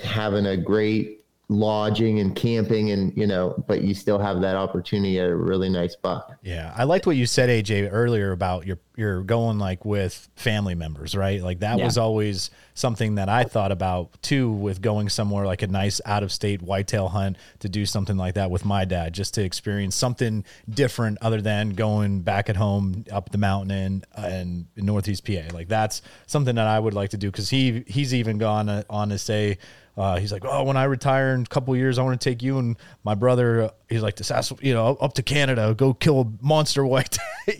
[0.04, 1.21] having a great
[1.52, 5.68] lodging and camping and you know but you still have that opportunity at a really
[5.68, 6.32] nice buck.
[6.42, 6.74] Yeah.
[6.78, 11.14] I liked what you said aj earlier about your you're going like with family members
[11.14, 11.42] right?
[11.42, 11.84] Like that yeah.
[11.84, 16.24] was always something that i thought about too with going somewhere like a nice out
[16.24, 19.96] of state whitetail hunt to do something like that with my dad just to experience
[19.96, 25.26] something different other than going back at home up the mountain in, uh, in northeast
[25.26, 28.70] pa like that's something that i would like to do because he he's even gone
[28.70, 29.58] uh, on to say
[29.98, 32.42] uh, he's like, oh, when I retire in a couple years, I want to take
[32.42, 33.64] you and my brother.
[33.64, 37.18] Uh, he's like, to you know, up to Canada, go kill a monster white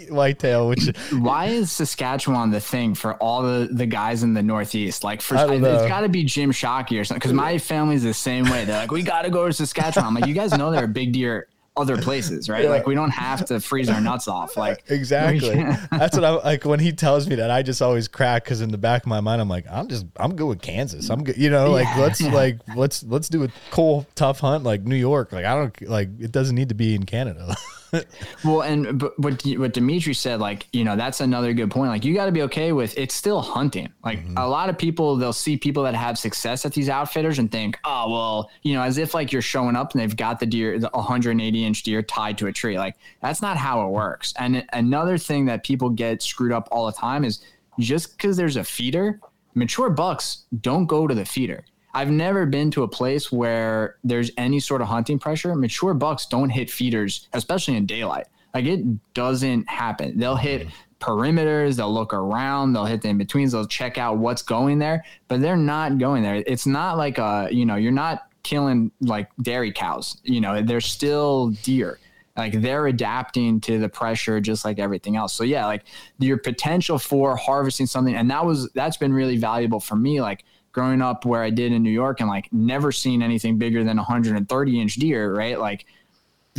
[0.10, 0.70] whitetail.
[0.70, 5.04] Which why is Saskatchewan the thing for all the the guys in the Northeast?
[5.04, 7.20] Like, for it's got to be Jim Shockey or something.
[7.20, 8.64] Because my family's the same way.
[8.64, 10.08] They're like, we got to go to Saskatchewan.
[10.08, 12.66] I'm like, you guys know they're a big deer other places, right?
[12.66, 12.70] Yeah.
[12.70, 14.58] Like we don't have to freeze our nuts off.
[14.58, 15.56] Like exactly.
[15.92, 17.50] That's what I'm like when he tells me that.
[17.50, 20.06] I just always crack because in the back of my mind, I'm like, I'm just
[20.18, 21.10] I'm good with Kansas.
[21.10, 21.38] I'm good.
[21.38, 24.96] You know, like yeah, let's like let's let's do a cool tough hunt like New
[24.96, 25.32] York.
[25.32, 27.56] Like I don't like it doesn't need to be in Canada.
[28.46, 31.90] well, and but what what Dimitri said, like you know, that's another good point.
[31.90, 33.92] Like you got to be okay with it's still hunting.
[34.04, 34.38] Like mm-hmm.
[34.38, 37.78] a lot of people, they'll see people that have success at these outfitters and think,
[37.84, 40.80] oh well, you know, as if like you're showing up and they've got the deer,
[40.80, 42.78] the 180 inch deer tied to a tree.
[42.78, 44.34] Like that's not how it works.
[44.38, 47.44] And another thing that people get screwed up all the time is
[47.80, 49.20] just because there's a feeder,
[49.54, 51.66] mature bucks don't go to the feeder.
[51.94, 55.54] I've never been to a place where there's any sort of hunting pressure.
[55.56, 58.28] Mature bucks don't hit feeders, especially in daylight.
[58.54, 60.18] Like it doesn't happen.
[60.18, 61.12] They'll hit mm-hmm.
[61.12, 65.04] perimeters, they'll look around, they'll hit the in betweens, they'll check out what's going there,
[65.28, 66.44] but they're not going there.
[66.46, 70.82] It's not like a, you know, you're not killing like dairy cows, you know, they're
[70.82, 72.00] still deer.
[72.38, 75.34] Like they're adapting to the pressure just like everything else.
[75.34, 75.84] So yeah, like
[76.18, 80.22] your potential for harvesting something, and that was that's been really valuable for me.
[80.22, 83.84] Like growing up where I did in New York and like never seen anything bigger
[83.84, 85.60] than 130 inch deer, right?
[85.60, 85.86] Like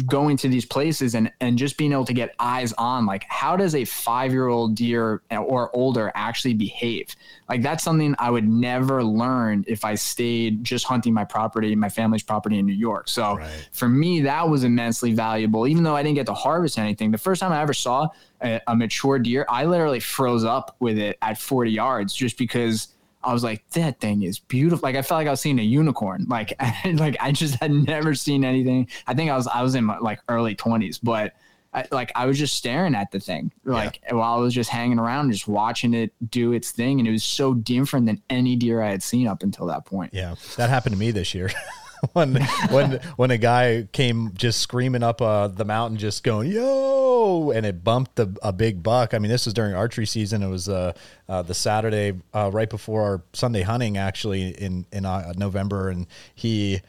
[0.07, 3.57] going to these places and and just being able to get eyes on like how
[3.59, 7.15] does a 5-year-old deer or older actually behave?
[7.49, 11.91] Like that's something I would never learn if I stayed just hunting my property, my
[11.91, 13.07] family's property in New York.
[13.09, 13.69] So right.
[13.73, 17.11] for me that was immensely valuable even though I didn't get to harvest anything.
[17.11, 18.09] The first time I ever saw
[18.43, 22.89] a, a mature deer, I literally froze up with it at 40 yards just because
[23.25, 24.87] I was like, that thing is beautiful.
[24.87, 26.27] Like I felt like I was seeing a unicorn.
[26.29, 26.55] Like,
[26.95, 28.89] like I just had never seen anything.
[29.07, 31.35] I think I was I was in my like early twenties, but
[31.75, 34.15] I, like I was just staring at the thing, like yeah.
[34.15, 37.25] while I was just hanging around, just watching it do its thing, and it was
[37.25, 40.13] so different than any deer I had seen up until that point.
[40.13, 41.51] Yeah, that happened to me this year.
[42.15, 42.35] when
[42.71, 47.65] when when a guy came just screaming up uh, the mountain, just going yo, and
[47.65, 49.15] it bumped a, a big buck.
[49.15, 50.43] I mean, this was during archery season.
[50.43, 50.95] It was uh,
[51.29, 56.07] uh, the Saturday uh, right before our Sunday hunting, actually in in uh, November, and
[56.35, 56.81] he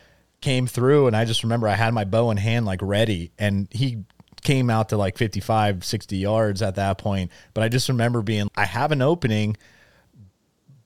[0.42, 3.68] came through, and I just remember I had my bow in hand, like ready, and
[3.72, 4.04] he
[4.42, 8.50] came out to like 55 60 yards at that point but i just remember being
[8.58, 9.56] i have an opening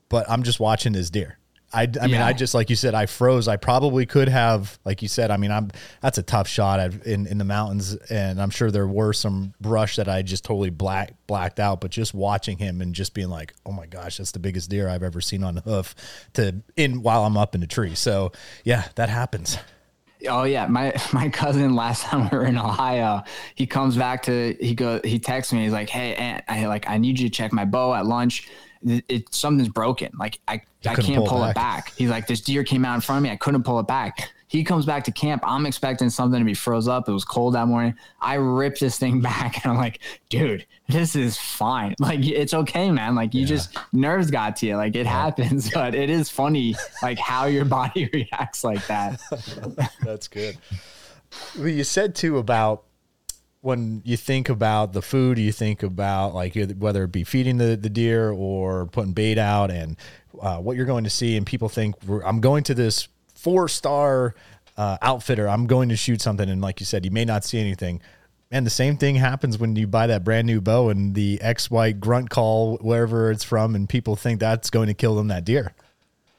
[0.09, 1.37] but i'm just watching this deer
[1.73, 2.25] I, I mean, yeah.
[2.25, 3.49] I just like you said, I froze.
[3.49, 5.32] I probably could have, like you said.
[5.32, 5.69] I mean, I'm
[6.01, 9.97] that's a tough shot in in the mountains, and I'm sure there were some brush
[9.97, 11.82] that I just totally black blacked out.
[11.82, 14.88] But just watching him and just being like, oh my gosh, that's the biggest deer
[14.88, 15.93] I've ever seen on the hoof
[16.34, 17.95] to in while I'm up in the tree.
[17.95, 18.32] So
[18.63, 19.58] yeah, that happens.
[20.30, 23.23] Oh yeah, my my cousin last time we were in Ohio,
[23.56, 25.63] he comes back to he go he texts me.
[25.63, 28.47] He's like, "Hey, Aunt, I like I need you to check my bow at lunch."
[28.86, 30.12] it, it something's broken.
[30.17, 31.93] Like I, I can't pull pull it it back.
[31.97, 33.30] He's like, this deer came out in front of me.
[33.30, 34.32] I couldn't pull it back.
[34.50, 35.43] He comes back to camp.
[35.45, 37.10] I'm expecting something to be froze up.
[37.10, 37.95] It was cold that morning.
[38.21, 41.95] I rip this thing back and I'm like, dude, this is fine.
[42.00, 43.15] Like it's okay, man.
[43.15, 44.78] Like you just nerves got to you.
[44.78, 49.19] Like it happens, but it is funny like how your body reacts like that.
[50.02, 50.58] That's good.
[51.58, 52.84] Well, you said too about
[53.62, 57.76] when you think about the food, you think about like whether it be feeding the,
[57.76, 59.97] the deer or putting bait out and
[60.41, 61.38] uh, what you're going to see.
[61.38, 61.95] And people think
[62.26, 64.36] I'm going to this four star
[64.78, 65.47] uh, outfitter.
[65.47, 66.50] I'm going to shoot something.
[66.50, 68.02] And like you said, you may not see anything.
[68.50, 71.69] And the same thing happens when you buy that brand new bow and the X
[71.69, 75.43] white grunt call, wherever it's from, and people think that's going to kill them that
[75.43, 75.73] deer.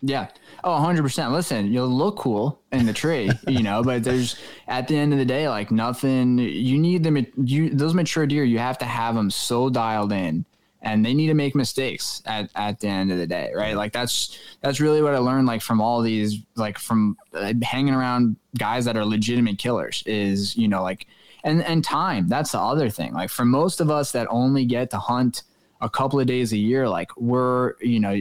[0.00, 0.28] Yeah.
[0.64, 1.32] Oh, 100%.
[1.32, 4.36] Listen, you'll look cool in the tree, you know, but there's
[4.68, 8.44] at the end of the day, like nothing, you need them, you, those mature deer,
[8.44, 10.46] you have to have them so dialed in
[10.82, 13.50] and they need to make mistakes at, at the end of the day.
[13.54, 13.76] Right.
[13.76, 17.94] Like that's, that's really what I learned, like from all these, like from uh, hanging
[17.94, 21.06] around guys that are legitimate killers is, you know, like,
[21.44, 23.12] and, and time, that's the other thing.
[23.12, 25.42] Like for most of us that only get to hunt
[25.80, 28.20] a couple of days a year, like we're, you know,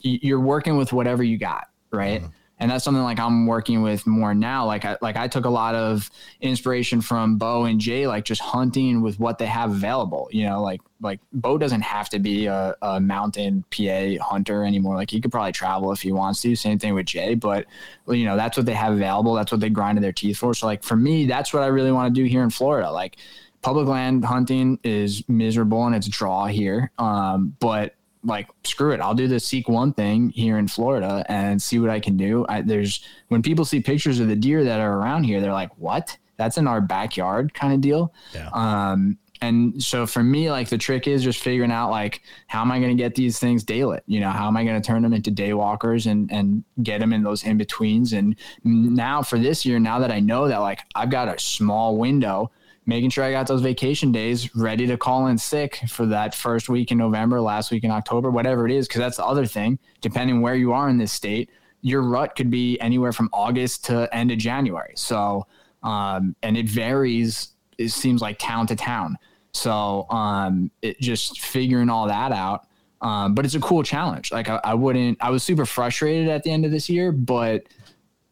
[0.00, 2.22] you're working with whatever you got, right?
[2.22, 2.32] Mm-hmm.
[2.60, 4.66] And that's something like I'm working with more now.
[4.66, 8.42] Like I like I took a lot of inspiration from Bo and Jay, like just
[8.42, 10.28] hunting with what they have available.
[10.30, 14.96] You know, like like Bo doesn't have to be a, a mountain PA hunter anymore.
[14.96, 16.54] Like he could probably travel if he wants to.
[16.54, 17.66] Same thing with Jay, but
[18.06, 19.34] you know that's what they have available.
[19.34, 20.52] That's what they grinded their teeth for.
[20.54, 22.90] So like for me, that's what I really want to do here in Florida.
[22.90, 23.16] Like
[23.62, 26.90] public land hunting is miserable and it's draw here.
[26.98, 31.60] Um, but like screw it i'll do the seek one thing here in florida and
[31.62, 32.44] see what i can do.
[32.48, 35.70] I, there's when people see pictures of the deer that are around here they're like
[35.78, 36.16] what?
[36.36, 38.12] That's in our backyard kind of deal?
[38.34, 38.48] Yeah.
[38.52, 42.70] um and so for me like the trick is just figuring out like how am
[42.70, 44.00] i going to get these things daylit?
[44.06, 47.00] You know how am i going to turn them into day walkers and and get
[47.00, 50.58] them in those in betweens and now for this year now that i know that
[50.58, 52.50] like i've got a small window
[52.90, 56.68] making sure I got those vacation days ready to call in sick for that first
[56.68, 58.88] week in November, last week in October, whatever it is.
[58.88, 61.50] Cause that's the other thing, depending where you are in this state,
[61.82, 64.92] your rut could be anywhere from August to end of January.
[64.96, 65.46] So,
[65.84, 69.16] um, and it varies, it seems like town to town.
[69.52, 72.66] So, um, it just figuring all that out.
[73.02, 74.32] Um, but it's a cool challenge.
[74.32, 77.62] Like I, I wouldn't, I was super frustrated at the end of this year, but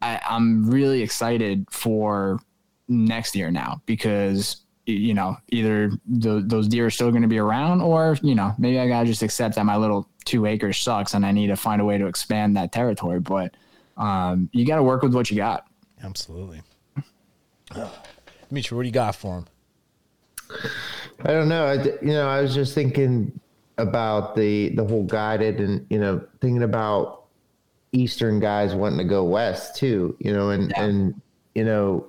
[0.03, 2.41] I, I'm really excited for
[2.89, 7.39] next year now because you know either the, those deer are still going to be
[7.39, 11.15] around or you know maybe i gotta just accept that my little two acres sucks
[11.15, 13.21] and i need to find a way to expand that territory.
[13.21, 13.55] But
[13.97, 15.67] um, you got to work with what you got.
[16.05, 16.63] Absolutely.
[18.51, 19.47] Mitch, what do you got for him
[21.25, 21.67] i don't know.
[21.67, 23.39] I, you know i was just thinking
[23.77, 27.27] about the the whole guided and you know thinking about
[27.93, 30.85] eastern guys wanting to go west too you know and yeah.
[30.85, 31.21] and
[31.55, 32.07] you know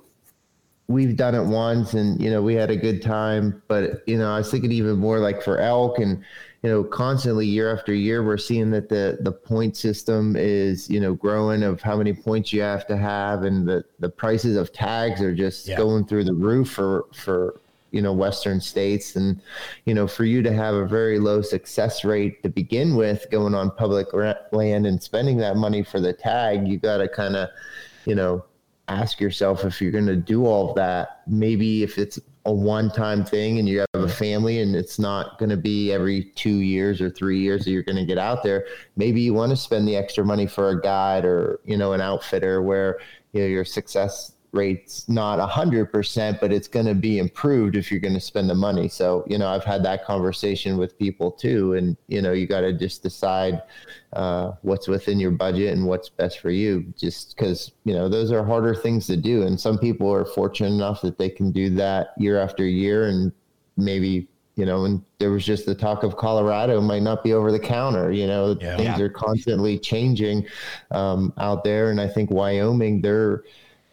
[0.90, 4.34] we've done it once and you know we had a good time but you know
[4.34, 6.24] i was thinking even more like for elk and
[6.62, 10.98] you know constantly year after year we're seeing that the the point system is you
[10.98, 14.72] know growing of how many points you have to have and the the prices of
[14.72, 15.76] tags are just yeah.
[15.76, 17.60] going through the roof for for
[17.92, 19.40] you know western states and
[19.84, 23.54] you know for you to have a very low success rate to begin with going
[23.54, 24.08] on public
[24.50, 27.48] land and spending that money for the tag you got to kind of
[28.06, 28.44] you know
[28.90, 31.22] ask yourself if you're going to do all of that.
[31.26, 35.38] Maybe if it's a one time thing and you have a family and it's not
[35.38, 38.42] going to be every two years or three years that you're going to get out
[38.42, 41.92] there, maybe you want to spend the extra money for a guide or, you know,
[41.92, 42.98] an outfitter where,
[43.32, 47.76] you know, your success rate's not a hundred percent, but it's going to be improved
[47.76, 48.88] if you're going to spend the money.
[48.88, 51.74] So, you know, I've had that conversation with people too.
[51.74, 53.62] And, you know, you got to just decide
[54.12, 58.32] uh, what's within your budget and what's best for you, just because, you know, those
[58.32, 59.42] are harder things to do.
[59.42, 63.32] And some people are fortunate enough that they can do that year after year and
[63.76, 67.50] maybe you know, and there was just the talk of Colorado might not be over
[67.50, 68.12] the counter.
[68.12, 68.76] You know, yeah.
[68.76, 69.04] things yeah.
[69.04, 70.46] are constantly changing
[70.90, 73.44] um, out there, and I think Wyoming, they're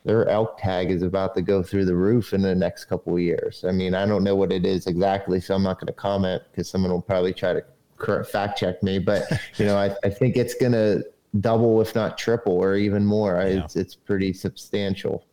[0.07, 3.19] their elk tag is about to go through the roof in the next couple of
[3.19, 3.65] years.
[3.67, 6.41] I mean, I don't know what it is exactly, so I'm not going to comment
[6.49, 8.99] because someone will probably try to fact check me.
[8.99, 9.23] But
[9.57, 11.03] you know, I, I think it's going to
[11.41, 13.33] double, if not triple, or even more.
[13.35, 13.65] Yeah.
[13.65, 15.25] It's it's pretty substantial.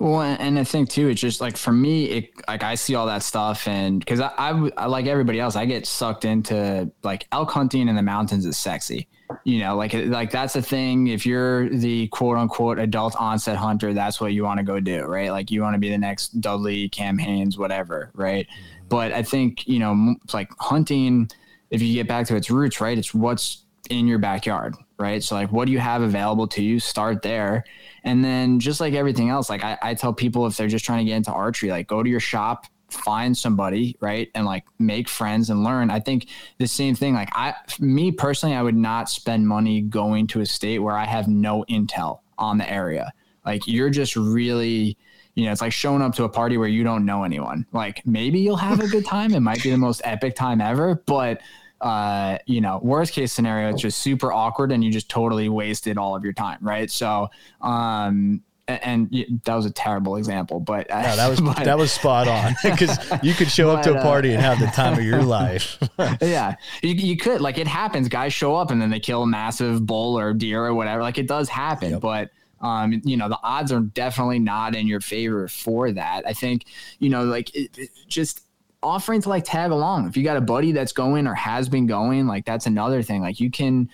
[0.00, 3.06] Well, and I think too, it's just like for me, it like I see all
[3.06, 7.28] that stuff, and because I, I, I like everybody else, I get sucked into like
[7.30, 9.06] elk hunting in the mountains is sexy
[9.44, 13.92] you know like like that's the thing if you're the quote unquote adult onset hunter
[13.92, 16.40] that's what you want to go do right like you want to be the next
[16.40, 18.88] dudley cam hanes whatever right mm-hmm.
[18.88, 21.28] but i think you know like hunting
[21.70, 25.22] if you get back to its roots, right, it's what's in your backyard, right?
[25.22, 26.80] So like, what do you have available to you?
[26.80, 27.64] Start there,
[28.04, 31.04] and then just like everything else, like I, I tell people if they're just trying
[31.04, 35.08] to get into archery, like go to your shop, find somebody right and like make
[35.08, 36.26] friends and learn i think
[36.56, 40.46] the same thing like i me personally i would not spend money going to a
[40.46, 43.12] state where i have no intel on the area.
[43.44, 44.96] Like you're just really
[45.34, 47.66] you know it's like showing up to a party where you don't know anyone.
[47.72, 51.02] Like maybe you'll have a good time it might be the most epic time ever
[51.06, 51.40] but
[51.80, 55.96] uh you know worst case scenario it's just super awkward and you just totally wasted
[55.96, 56.90] all of your time right?
[56.90, 57.28] So
[57.60, 61.90] um and that was a terrible example, but uh, no, that was but, that was
[61.90, 64.66] spot on because you could show but, up to a party uh, and have the
[64.66, 65.78] time of your life.
[66.20, 68.08] yeah, you, you could like it happens.
[68.08, 71.02] Guys show up and then they kill a massive bull or deer or whatever.
[71.02, 72.00] Like it does happen, yep.
[72.00, 76.26] but um, you know the odds are definitely not in your favor for that.
[76.26, 76.66] I think
[76.98, 78.44] you know like it, it just
[78.82, 81.84] offering to like tag along if you got a buddy that's going or has been
[81.84, 83.90] going like that's another thing like you can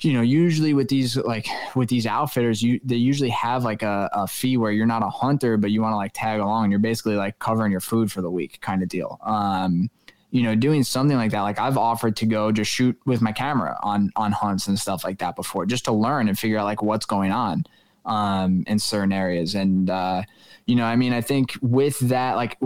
[0.00, 4.08] you know, usually with these like with these outfitters, you they usually have like a,
[4.12, 6.70] a fee where you're not a hunter, but you want to like tag along.
[6.70, 9.18] You're basically like covering your food for the week, kind of deal.
[9.22, 9.90] Um,
[10.30, 11.42] you know, doing something like that.
[11.42, 15.04] Like I've offered to go just shoot with my camera on on hunts and stuff
[15.04, 17.64] like that before, just to learn and figure out like what's going on
[18.04, 19.54] um, in certain areas.
[19.54, 20.22] And uh,
[20.66, 22.58] you know, I mean, I think with that, like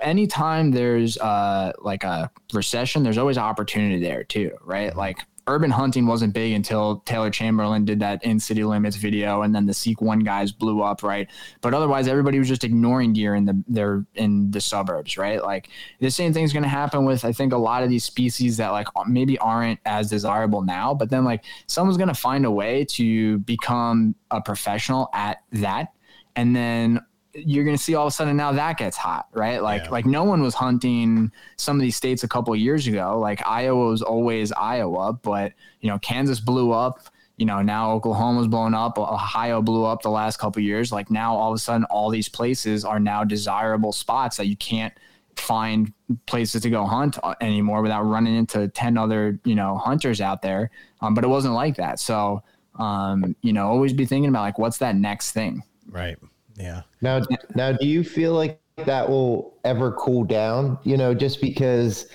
[0.00, 4.94] anytime there's uh, like a recession, there's always opportunity there too, right?
[4.96, 5.18] Like
[5.48, 9.66] urban hunting wasn't big until Taylor Chamberlain did that in city limits video, and then
[9.66, 11.28] the Seek One guys blew up, right?
[11.60, 15.42] But otherwise, everybody was just ignoring deer in the they're in the suburbs, right?
[15.42, 15.68] Like
[15.98, 18.70] the same thing's going to happen with I think a lot of these species that
[18.70, 22.84] like maybe aren't as desirable now, but then like someone's going to find a way
[22.90, 25.92] to become a professional at that,
[26.36, 27.00] and then
[27.34, 29.62] you're going to see all of a sudden now that gets hot, right?
[29.62, 29.90] Like yeah.
[29.90, 33.18] like no one was hunting some of these states a couple years ago.
[33.18, 37.00] Like Iowa was always Iowa, but you know Kansas blew up.
[37.36, 38.98] You know now Oklahoma's blown up.
[38.98, 40.90] Ohio blew up the last couple years.
[40.90, 44.56] Like now all of a sudden all these places are now desirable spots that you
[44.56, 44.94] can't
[45.36, 45.92] find
[46.26, 50.42] places to go hunt uh, anymore without running into 10 other you know hunters out
[50.42, 50.68] there
[51.00, 52.42] um, but it wasn't like that so
[52.76, 56.18] um, you know always be thinking about like what's that next thing right
[56.58, 56.82] yeah.
[57.00, 57.22] Now,
[57.54, 60.78] now, do you feel like that will ever cool down?
[60.84, 62.06] You know, just because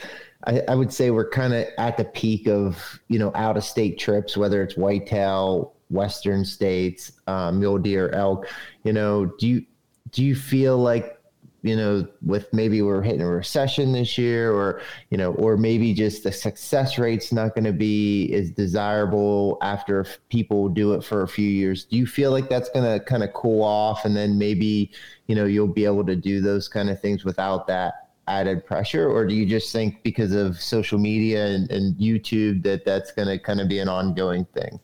[0.46, 3.64] I, I would say we're kind of at the peak of you know out of
[3.64, 8.48] state trips, whether it's whitetail, western states, uh, mule deer, elk.
[8.84, 9.66] You know, do you
[10.12, 11.20] do you feel like
[11.64, 15.94] you know, with maybe we're hitting a recession this year, or you know, or maybe
[15.94, 21.24] just the success rate's not going to be as desirable after people do it for
[21.24, 21.86] a few years.
[21.86, 24.92] Do you feel like that's going to kind of cool off, and then maybe
[25.28, 29.10] you know you'll be able to do those kind of things without that added pressure,
[29.10, 33.28] or do you just think because of social media and, and YouTube that that's going
[33.28, 34.80] to kind of be an ongoing thing?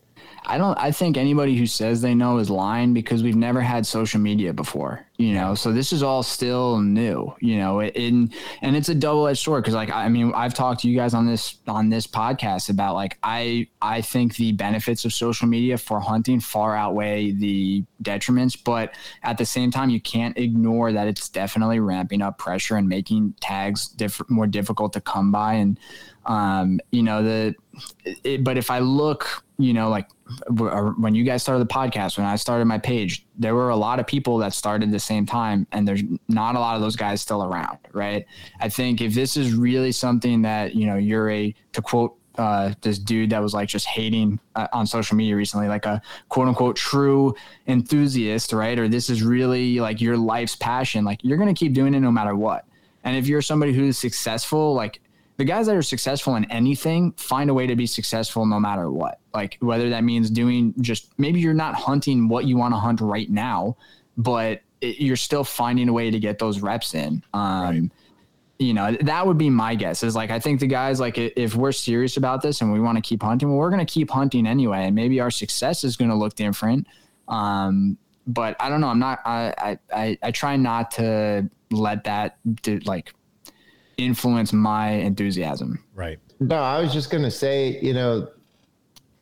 [0.49, 0.77] I don't.
[0.79, 4.51] I think anybody who says they know is lying because we've never had social media
[4.51, 5.05] before.
[5.17, 7.35] You know, so this is all still new.
[7.39, 8.31] You know, in
[8.63, 11.13] and it's a double edged sword because, like, I mean, I've talked to you guys
[11.13, 15.77] on this on this podcast about like I I think the benefits of social media
[15.77, 21.07] for hunting far outweigh the detriments, but at the same time, you can't ignore that
[21.07, 25.77] it's definitely ramping up pressure and making tags diff- more difficult to come by and
[26.25, 27.55] um, you know the
[28.05, 30.07] it, but if i look you know like
[30.97, 33.99] when you guys started the podcast when i started my page there were a lot
[33.99, 37.21] of people that started the same time and there's not a lot of those guys
[37.21, 38.25] still around right
[38.59, 42.73] i think if this is really something that you know you're a to quote uh,
[42.81, 46.47] this dude that was like just hating uh, on social media recently, like a quote
[46.47, 47.35] unquote true
[47.67, 48.79] enthusiast, right?
[48.79, 51.03] Or this is really like your life's passion.
[51.03, 52.65] Like you're to keep doing it no matter what.
[53.03, 55.01] And if you're somebody who's successful, like
[55.39, 58.91] the guys that are successful in anything find a way to be successful no matter
[58.91, 59.21] what.
[59.33, 62.99] Like whether that means doing just maybe you're not hunting what you want to hunt
[62.99, 63.77] right now,
[64.17, 67.23] but it, you're still finding a way to get those reps in.
[67.33, 67.91] Um, right.
[68.59, 70.03] You know, that would be my guess.
[70.03, 72.97] Is like I think the guys like if we're serious about this and we want
[72.97, 75.95] to keep hunting, well, we're going to keep hunting anyway, and maybe our success is
[75.95, 76.85] going to look different.
[77.29, 78.89] Um, but I don't know.
[78.89, 79.19] I'm not.
[79.25, 83.13] I I I try not to let that do, like
[83.99, 85.83] influence my enthusiasm.
[85.93, 86.19] Right.
[86.39, 88.27] No, I was just going to say, you know,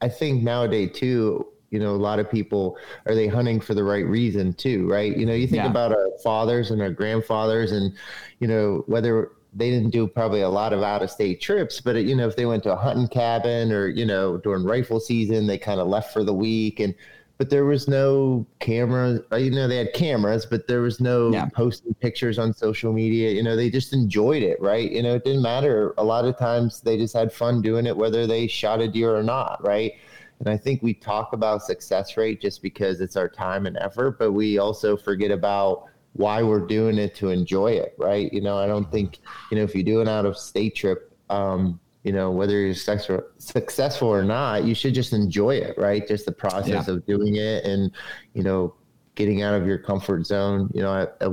[0.02, 3.84] I think nowadays too, you know, a lot of people are they hunting for the
[3.84, 5.16] right reason too, right?
[5.16, 5.70] You know, you think yeah.
[5.70, 7.94] about our fathers and our grandfathers and,
[8.40, 11.96] you know, whether they didn't do probably a lot of out of state trips, but
[11.96, 15.48] you know, if they went to a hunting cabin or, you know, during rifle season,
[15.48, 16.94] they kind of left for the week and
[17.38, 19.22] but there was no cameras.
[19.32, 21.46] uh, You know, they had cameras, but there was no Yeah.
[21.54, 23.32] posting pictures on social media.
[23.32, 24.92] You know, they just enjoyed it, right?
[24.92, 25.94] You know, it didn't matter.
[25.98, 29.16] A lot of times they just had fun doing it, whether they shot a deer
[29.16, 29.94] or not, right?
[30.40, 34.20] And I think we talk about success rate just because it's our time and effort,
[34.20, 38.32] but we also forget about why we're doing it to enjoy it, right?
[38.34, 39.20] You know, I don't think,
[39.52, 42.74] you know, if you do an out of state trip, um, you know, whether you're
[42.74, 46.08] successful, successful or not, you should just enjoy it, right?
[46.08, 46.93] Just the process Yeah.
[46.93, 47.91] of doing it and,
[48.34, 48.74] you know,
[49.16, 50.70] getting out of your comfort zone.
[50.74, 51.30] You know, I, I,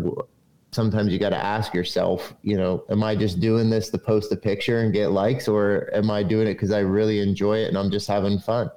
[0.73, 4.33] sometimes you got to ask yourself, you know, am I just doing this to post
[4.33, 7.69] a picture and get likes, or am I doing it because I really enjoy it
[7.69, 8.69] and I'm just having fun?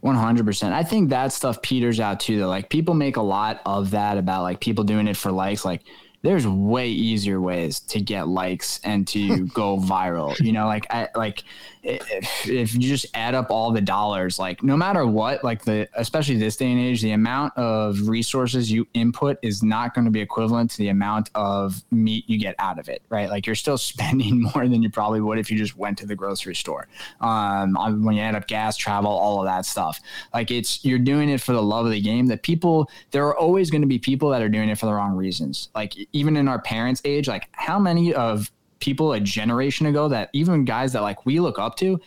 [0.00, 0.74] One hundred percent.
[0.74, 2.40] I think that stuff peters out too.
[2.40, 5.64] Though, like people make a lot of that about like people doing it for likes.
[5.64, 5.82] Like,
[6.22, 10.38] there's way easier ways to get likes and to go viral.
[10.40, 11.44] You know, like I like
[11.82, 15.88] if, if you just add up all the dollars, like no matter what, like the
[15.94, 20.10] especially this day and age, the amount of resources you input is not going to
[20.10, 23.02] be equivalent to the amount of meat you get out of it.
[23.08, 23.28] Right?
[23.28, 26.16] Like you're still spending more than you probably would if you just went to the
[26.16, 26.88] grocery store.
[27.20, 30.00] Um, when you add up gas, travel, all of that stuff.
[30.34, 32.26] Like it's you're doing it for the love of the game.
[32.26, 34.94] That people there are always going to be people that are doing it for the
[34.94, 35.68] wrong reasons.
[35.74, 38.50] Like even in our parents' age, like how many of
[38.80, 42.00] people a generation ago that even guys that like we look up to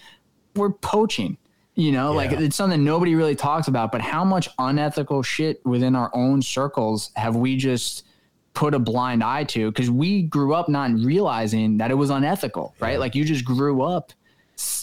[0.55, 1.37] were poaching.
[1.75, 5.95] You know, like it's something nobody really talks about, but how much unethical shit within
[5.95, 8.05] our own circles have we just
[8.53, 12.75] put a blind eye to because we grew up not realizing that it was unethical,
[12.79, 12.99] right?
[12.99, 14.11] Like you just grew up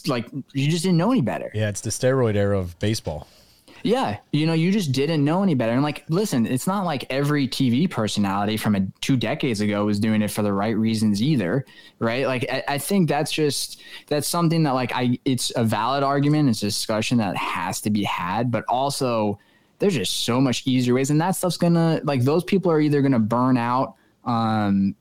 [0.07, 1.51] like you just didn't know any better.
[1.55, 3.29] Yeah, it's the steroid era of baseball.
[3.83, 5.73] Yeah, you know, you just didn't know any better.
[5.73, 10.01] And like, listen, it's not like every TV personality from a, two decades ago was
[10.01, 11.65] doing it for the right reasons either,
[11.99, 12.27] right?
[12.27, 16.49] Like, I, I think that's just that's something that like I it's a valid argument.
[16.49, 19.39] It's a discussion that has to be had, but also
[19.79, 23.03] there's just so much easier ways, and that stuff's gonna like those people are either
[23.03, 23.95] gonna burn out.
[24.25, 24.95] Um,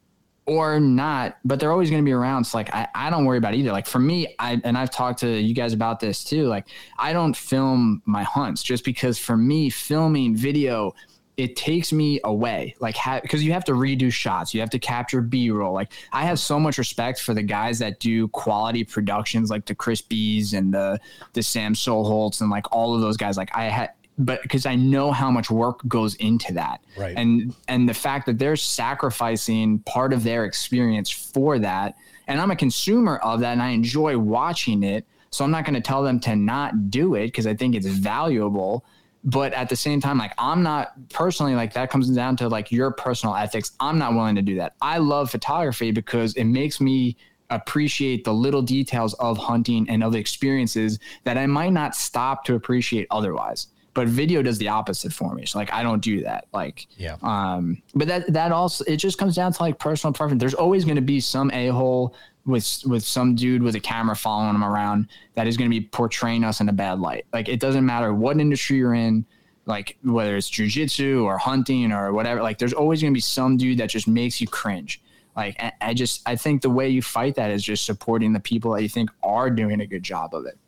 [0.47, 2.45] or not, but they're always going to be around.
[2.45, 3.71] So like, I, I don't worry about either.
[3.71, 6.47] Like for me, I, and I've talked to you guys about this too.
[6.47, 6.67] Like
[6.97, 10.95] I don't film my hunts just because for me, filming video,
[11.35, 12.75] it takes me away.
[12.79, 14.53] Like, ha- cause you have to redo shots.
[14.53, 15.73] You have to capture B roll.
[15.73, 19.75] Like I have so much respect for the guys that do quality productions, like the
[19.75, 20.99] Chris and the,
[21.33, 23.37] the Sam Soholts and like all of those guys.
[23.37, 27.15] Like I had, but because I know how much work goes into that, Right.
[27.17, 31.95] and and the fact that they're sacrificing part of their experience for that,
[32.27, 35.05] and I'm a consumer of that, and I enjoy watching it.
[35.29, 37.85] So I'm not going to tell them to not do it because I think it's
[37.85, 38.85] valuable.
[39.23, 42.71] But at the same time, like I'm not personally like that comes down to like
[42.71, 43.71] your personal ethics.
[43.79, 44.75] I'm not willing to do that.
[44.81, 47.17] I love photography because it makes me
[47.49, 52.55] appreciate the little details of hunting and of experiences that I might not stop to
[52.55, 53.67] appreciate otherwise.
[53.97, 55.47] But video does the opposite for me.
[55.47, 56.45] So like I don't do that.
[56.53, 57.15] Like Yeah.
[57.23, 60.39] um, but that that also it just comes down to like personal preference.
[60.39, 62.13] There's always going to be some a hole
[62.45, 65.83] with with some dude with a camera following him around that is going to be
[65.87, 67.25] portraying us in a bad light.
[67.33, 69.25] Like it doesn't matter what industry you're in,
[69.65, 72.43] like whether it's jujitsu or hunting or whatever.
[72.43, 75.01] Like there's always going to be some dude that just makes you cringe.
[75.35, 78.39] Like I, I just I think the way you fight that is just supporting the
[78.39, 80.59] people that you think are doing a good job of it.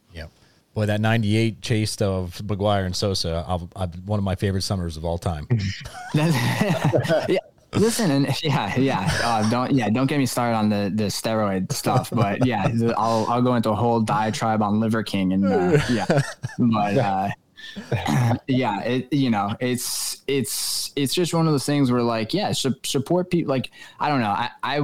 [0.80, 4.96] Boy, that 98 chase of McGwire and Sosa, I've, I've, one of my favorite summers
[4.96, 5.46] of all time.
[7.28, 7.40] Yeah.
[7.74, 11.72] Listen, and yeah, yeah, uh, don't yeah, don't get me started on the the steroid
[11.72, 12.10] stuff.
[12.12, 12.68] But yeah,
[12.98, 16.08] I'll I'll go into a whole diatribe on Liver King and uh, yeah,
[16.58, 17.30] but uh,
[18.48, 22.52] yeah, it you know it's it's it's just one of those things where like yeah,
[22.54, 23.50] su- support people.
[23.52, 23.70] Like
[24.00, 24.80] I don't know, I I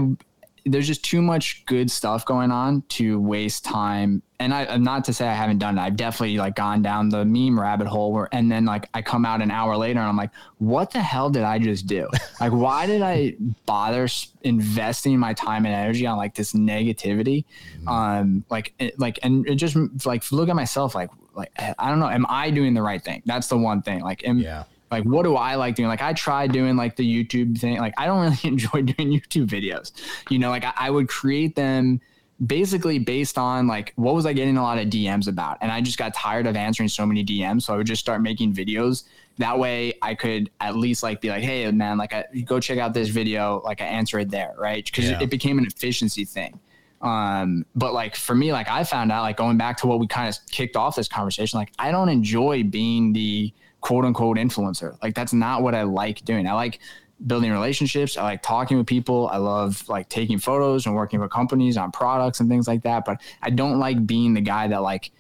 [0.66, 4.24] there's just too much good stuff going on to waste time.
[4.40, 5.82] And I I'm not to say I haven't done it.
[5.82, 9.26] I've definitely like gone down the meme rabbit hole where and then like I come
[9.26, 12.10] out an hour later and I'm like, what the hell did I just do?
[12.42, 13.36] like why did I
[13.66, 14.08] bother
[14.42, 17.46] investing my time and energy on like this negativity?
[17.88, 22.00] Um like it, like and it just like look at myself like like I don't
[22.00, 23.22] know, am I doing the right thing?
[23.26, 24.02] That's the one thing.
[24.02, 24.64] Like am, Yeah.
[24.92, 25.90] Like what do i like doing?
[25.90, 27.78] Like i tried doing like the youtube thing.
[27.78, 29.92] Like i don't really enjoy doing youtube videos.
[30.30, 32.02] You know like i, I would create them
[32.46, 35.58] basically based on like what was i getting a lot of dms about?
[35.62, 38.22] And i just got tired of answering so many dms so i would just start
[38.22, 39.04] making videos.
[39.38, 42.78] That way i could at least like be like hey man like I, go check
[42.78, 44.84] out this video like i answer it there right?
[44.86, 45.20] Because Yeah.
[45.22, 46.60] it became an efficiency thing.
[47.02, 50.08] Um but like for me like i found out like going back to what we
[50.08, 53.54] kind of kicked off this conversation like i don't enjoy being the
[53.86, 54.98] quote unquote influencer.
[55.04, 56.48] Like that's not what i like doing.
[56.48, 56.80] I like
[57.28, 58.18] building relationships.
[58.18, 59.30] I like talking with people.
[59.32, 63.06] I love like taking photos and working with companies on products and things like that.
[63.06, 65.12] But i don't like being the guy that like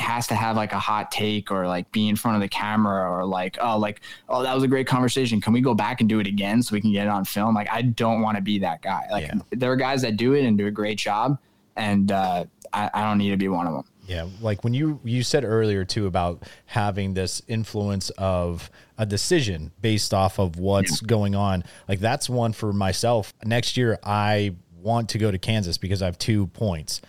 [0.00, 3.10] has to have like a hot take or like be in front of the camera
[3.10, 5.40] or like oh like oh that was a great conversation.
[5.40, 7.54] Can we go back and do it again so we can get it on film?
[7.54, 9.06] Like i don't want to be that guy.
[9.10, 9.34] Like Yeah.
[9.50, 11.38] there are guys that do it and do a great job.
[11.74, 12.44] And uh,
[12.74, 15.44] I, I don't need to be one of them Yeah, like when you you said
[15.44, 21.62] earlier too about having this influence of a decision based off of what's going on.
[21.86, 23.32] Like that's one for myself.
[23.44, 27.00] Next year I want to go to Kansas because I have 2 points.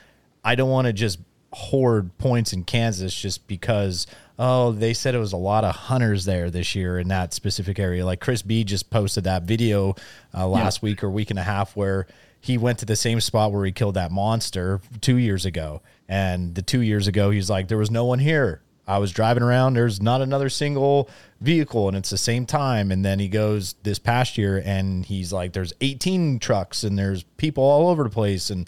[0.44, 1.18] I don't want to just
[1.52, 4.06] hoard points in Kansas just because
[4.38, 7.80] oh they said it was a lot of hunters there this year in that specific
[7.80, 8.06] area.
[8.06, 9.96] Like Chris B just posted that video
[10.36, 12.06] uh, last week or week and a half where
[12.40, 15.82] he went to the same spot where he killed that monster two years ago.
[16.08, 18.62] And the two years ago, he's like, there was no one here.
[18.88, 19.76] I was driving around.
[19.76, 22.92] There's not another single vehicle, and it's the same time.
[22.92, 27.24] And then he goes this past year, and he's like, there's 18 trucks, and there's
[27.38, 28.50] people all over the place.
[28.50, 28.68] And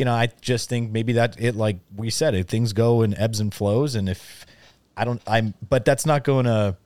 [0.00, 3.14] you know, I just think maybe that it, like we said, it things go in
[3.18, 3.94] ebbs and flows.
[3.94, 4.46] And if
[4.96, 6.76] I don't, I'm, but that's not going to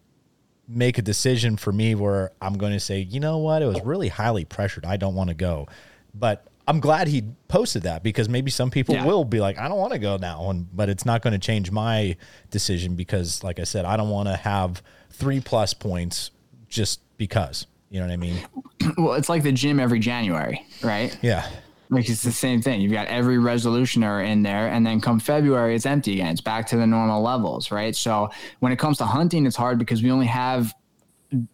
[0.66, 3.80] make a decision for me where I'm going to say, you know what, it was
[3.82, 4.84] really highly pressured.
[4.84, 5.68] I don't want to go.
[6.12, 9.04] But I'm glad he posted that because maybe some people Yeah.
[9.04, 10.48] will be like, I don't want to go now.
[10.50, 12.16] And but it's not going to change my
[12.50, 16.30] decision because, like I said, I don't want to have three plus points
[16.68, 17.66] just because.
[17.90, 18.36] You know what I mean?
[18.98, 21.48] well it's like the gym every january right Yeah.
[21.90, 22.80] Like it's the same thing.
[22.80, 26.32] You've got every resolutioner in there, and then come February, it's empty again.
[26.32, 27.94] It's back to the normal levels, right?
[27.94, 30.74] So when it comes to hunting, it's hard because we only have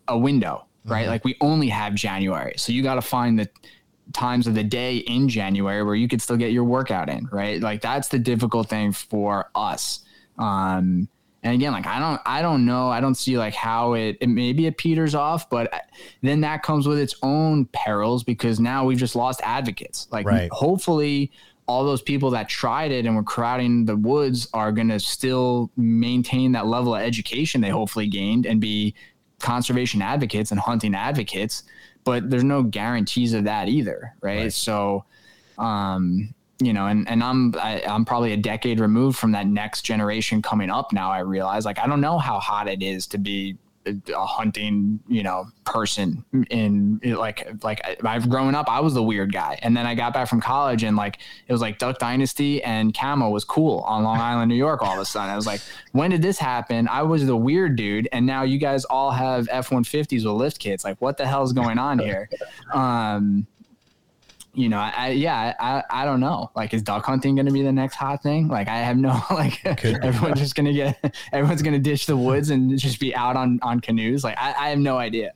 [0.09, 1.03] a window, right?
[1.03, 1.11] Mm-hmm.
[1.11, 2.55] Like we only have January.
[2.57, 3.49] So you got to find the
[4.13, 7.61] times of the day in January where you could still get your workout in, right?
[7.61, 10.01] Like that's the difficult thing for us.
[10.39, 11.09] Um,
[11.43, 14.29] and again, like I don't, I don't know, I don't see like how it, it
[14.29, 15.73] maybe it peters off, but
[16.23, 20.07] then that comes with its own perils because now we've just lost advocates.
[20.11, 20.51] Like Right.
[20.53, 21.33] hopefully
[21.67, 25.71] all those people that tried it and were crowding the woods are going to still
[25.77, 28.93] maintain that level of education they hopefully gained and be
[29.39, 31.63] conservation advocates and hunting advocates
[32.05, 34.53] but there's no guarantees of that either right, Right.
[34.53, 35.05] so
[35.59, 39.83] um you know and and i'm I, i'm probably a decade removed from that next
[39.83, 43.19] generation coming up now i realize like i don't know how hot it is to
[43.19, 43.57] be
[43.87, 49.33] a, hunting you know person in like like i've grown up i was the weird
[49.33, 49.59] guy.
[49.63, 51.19] And then i got back from college and like
[51.49, 54.95] it was like duck dynasty and camo was cool on long island new york all
[54.95, 55.31] of a sudden.
[55.31, 55.61] I was like
[55.93, 56.89] when did this happen?
[56.89, 60.85] I was the weird dude and now you guys all have f-150s with lift kits
[60.85, 62.29] like what the hell's going on here?
[62.73, 63.47] Um
[64.55, 66.51] you know, I, I yeah, I, I don't know.
[66.57, 68.49] Like, is duck hunting going to be the next hot thing?
[68.49, 69.65] Like, I have no like.
[69.85, 71.15] Everyone's just going to get.
[71.33, 74.25] Everyone's going to ditch the woods and just be out on on canoes.
[74.25, 75.33] Like, I, I have no idea.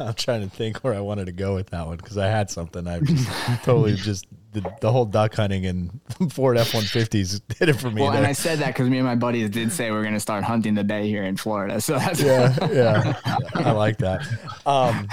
[0.00, 2.50] I'm trying to think where I wanted to go with that one because I had
[2.50, 2.86] something.
[2.86, 3.28] I just
[3.64, 8.02] totally just the, the whole duck hunting and Ford F 150s did it for me.
[8.02, 8.26] Well, and.
[8.26, 10.74] I said that because me and my buddies did say we're going to start hunting
[10.74, 11.80] the bay here in Florida.
[11.80, 13.14] So that's yeah, yeah,
[13.54, 14.26] I like that.
[14.66, 15.08] Um,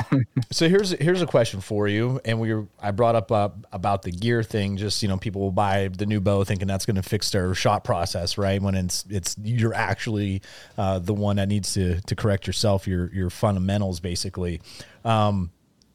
[0.51, 4.03] so here's here's a question for you, and we were, I brought up uh, about
[4.03, 4.77] the gear thing.
[4.77, 7.53] Just you know, people will buy the new bow thinking that's going to fix their
[7.53, 8.61] shot process, right?
[8.61, 10.41] When it's it's you're actually
[10.77, 14.61] uh, the one that needs to to correct yourself, your your fundamentals, basically.
[15.03, 15.51] Um,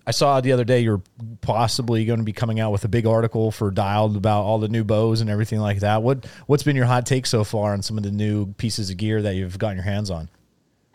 [0.07, 1.03] I saw the other day you're
[1.41, 4.69] possibly going to be coming out with a big article for Dialed about all the
[4.69, 6.03] new bows and everything like that.
[6.03, 8.97] What what's been your hot take so far on some of the new pieces of
[8.97, 10.29] gear that you've gotten your hands on?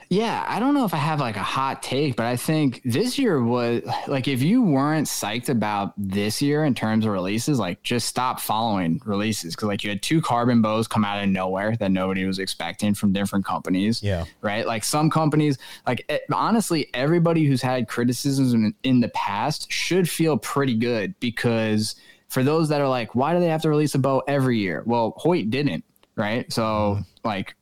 [0.09, 3.17] Yeah, I don't know if I have like a hot take, but I think this
[3.17, 7.81] year was like if you weren't psyched about this year in terms of releases, like
[7.83, 11.75] just stop following releases because like you had two carbon bows come out of nowhere
[11.77, 14.03] that nobody was expecting from different companies.
[14.03, 14.25] Yeah.
[14.41, 14.65] Right.
[14.65, 20.09] Like some companies, like eh, honestly, everybody who's had criticisms in, in the past should
[20.09, 21.95] feel pretty good because
[22.27, 24.83] for those that are like, why do they have to release a bow every year?
[24.85, 25.83] Well, Hoyt didn't.
[26.15, 26.51] Right.
[26.51, 27.55] So like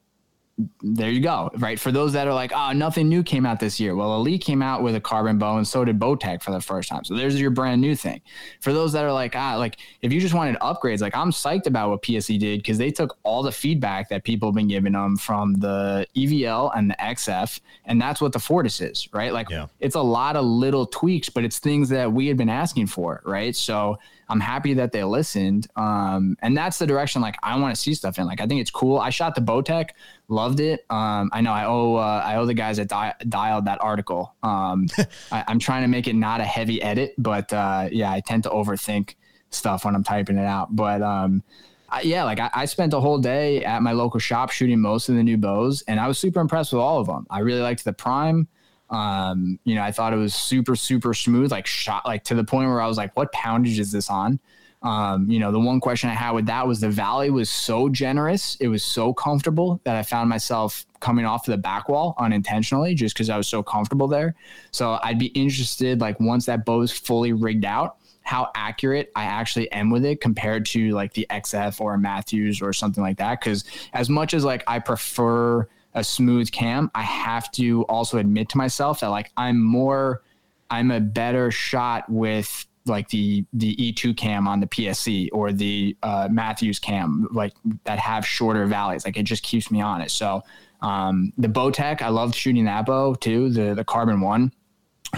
[0.81, 1.49] there you go.
[1.57, 1.79] Right.
[1.79, 3.95] For those that are like, oh, nothing new came out this year.
[3.95, 6.89] Well, Elite came out with a carbon bow and so did Bowtech for the first
[6.89, 7.03] time.
[7.03, 8.21] So there's your brand new thing.
[8.61, 11.65] For those that are like, ah, like if you just wanted upgrades, like I'm psyched
[11.65, 14.93] about what PSE did because they took all the feedback that people have been giving
[14.93, 17.59] them from the EVL and the XF.
[17.85, 19.33] And that's what the Fortis is, right?
[19.33, 19.67] Like Yeah.
[19.79, 23.21] it's a lot of little tweaks, but it's things that we had been asking for,
[23.25, 23.55] right?
[23.55, 23.97] So
[24.33, 25.67] I'm happy that they listened.
[25.75, 28.25] Um, and that's the direction like I want to see stuff in.
[28.25, 28.97] Like I think it's cool.
[28.97, 29.91] I shot the Bowtech,
[30.27, 30.87] loved it.
[30.89, 34.33] Um, I know I owe uh, I owe the guys that di- dialed that article.
[34.41, 34.87] Um,
[35.31, 38.41] I, I'm trying to make it not a heavy edit, but uh, yeah, I tend
[38.43, 39.13] to overthink
[39.51, 40.75] stuff when I'm typing it out.
[40.75, 41.43] But um,
[41.89, 45.09] I, yeah, like I, I spent a whole day at my local shop shooting most
[45.09, 47.27] of the new bows, and I was super impressed with all of them.
[47.29, 48.47] I really liked the Prime.
[48.93, 52.43] Um, you know, I thought it was super, super smooth, like shot, like to the
[52.43, 54.39] point where I was like, what poundage is this on?
[54.83, 57.89] Um, you know, the one question I had with that was the valley was so
[57.89, 62.93] generous, it was so comfortable that I found myself coming off the back wall unintentionally
[62.93, 64.35] just because I was so comfortable there.
[64.71, 69.23] So I'd be interested, like once that bow is fully rigged out, how accurate I
[69.23, 73.39] actually am with it compared to like the XF or Mathews or something like that.
[73.39, 73.63] Because
[73.93, 78.57] as much as like I prefer a smooth cam, I have to also admit to
[78.57, 80.23] myself that like I'm more,
[80.69, 85.95] I'm a better shot with like the the E2 cam on the PSE or the
[86.03, 87.53] uh, Mathews cam, like
[87.85, 89.05] that have shorter valleys.
[89.05, 90.11] Like it just keeps me on it.
[90.11, 90.43] So
[90.81, 94.51] um, the Bowtech, I loved shooting that bow too, the the carbon one.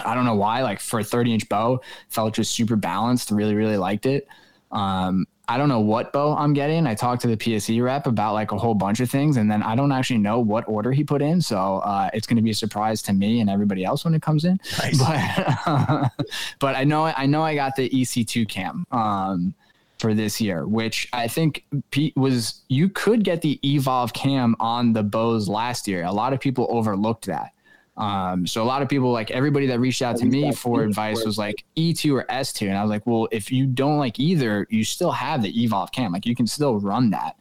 [0.04, 3.32] I don't know why, like for a 30 inch bow, felt just super balanced.
[3.32, 4.28] Really, really liked it.
[4.72, 6.88] Um, I don't know what bow I'm getting.
[6.88, 9.62] I talked to the PSE rep about like a whole bunch of things, and then
[9.62, 11.42] I don't actually know what order he put in.
[11.42, 14.22] So uh, it's going to be a surprise to me and everybody else when it
[14.22, 14.60] comes in.
[14.80, 14.98] Nice.
[15.00, 16.12] But
[16.60, 19.54] but I know I know I got the EC2 cam um,
[20.00, 24.94] for this year, which I think Pete was you could get the Evolve cam on
[24.94, 26.04] the bows last year.
[26.04, 27.52] A lot of people overlooked that.
[27.98, 31.24] Um, so a lot of people, like everybody that reached out to me for advice
[31.24, 32.68] was like E2 or S2.
[32.68, 35.92] And I was like, well, if you don't like either, you still have the Evolve
[35.92, 36.12] cam.
[36.12, 37.38] Like you can still run that.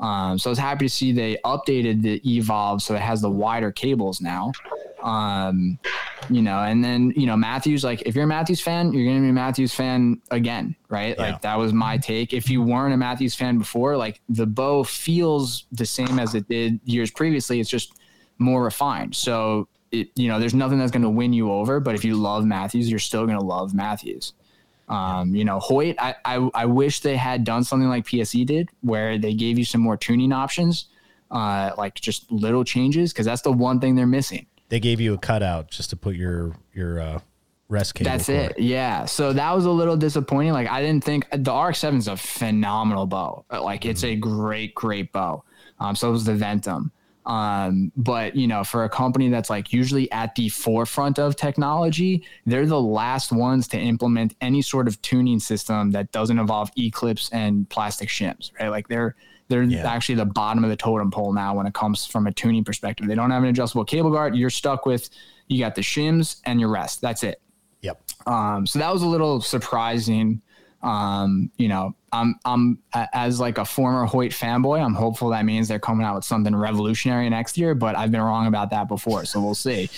[0.00, 3.30] Um, so I was happy to see they updated the Evolve so it has the
[3.30, 4.52] wider cables now.
[5.02, 5.78] Um,
[6.30, 7.84] you know, and then, you know, Mathews.
[7.84, 11.16] like if you're a Mathews fan, you're going to be a Mathews fan again, right?
[11.16, 11.30] Yeah.
[11.30, 12.32] Like that was my take.
[12.32, 16.48] If you weren't a Mathews fan before, like the bow feels the same as it
[16.48, 17.60] did years previously.
[17.60, 17.94] It's just
[18.38, 19.14] more refined.
[19.14, 21.80] So it, you know, there's nothing that's going to win you over.
[21.80, 24.32] But if you love Mathews, you're still going to love Mathews.
[24.88, 28.70] Um, you know, Hoyt, I, I, I wish they had done something like PSE did,
[28.80, 30.86] where they gave you some more tuning options,
[31.30, 34.46] uh, like just little changes, because that's the one thing they're missing.
[34.70, 37.20] They gave you a cutout just to put your your uh,
[37.68, 38.10] rest cable.
[38.10, 38.58] That's it.
[38.58, 39.04] Yeah.
[39.04, 40.52] So that was a little disappointing.
[40.52, 43.44] Like I didn't think the RX-7 is a phenomenal bow.
[43.50, 44.12] Like it's mm-hmm.
[44.12, 45.44] a great, great bow.
[45.80, 46.90] Um, so it was the Ventum.
[47.28, 52.24] Um, but you know, for a company that's like usually at the forefront of technology,
[52.46, 57.28] they're the last ones to implement any sort of tuning system that doesn't involve E-clips
[57.30, 58.70] and plastic shims, right?
[58.70, 59.14] Like they're
[59.48, 59.90] they're yeah.
[59.90, 63.06] actually the bottom of the totem pole now when it comes from a tuning perspective.
[63.06, 64.34] They don't have an adjustable cable guard.
[64.34, 65.10] You're stuck with
[65.48, 67.00] you got the shims and your rest.
[67.02, 67.40] That's it.
[67.82, 68.02] Yep.
[68.26, 70.42] Um, so that was a little surprising
[70.82, 74.80] um, you know, I'm I'm as like a former Hoyt fanboy.
[74.80, 77.74] I'm hopeful that means they're coming out with something revolutionary next year.
[77.74, 79.90] But I've been wrong about that before, so we'll see.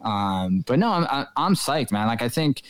[0.00, 2.06] Um, but no, I'm I'm psyched, man.
[2.06, 2.62] Like I think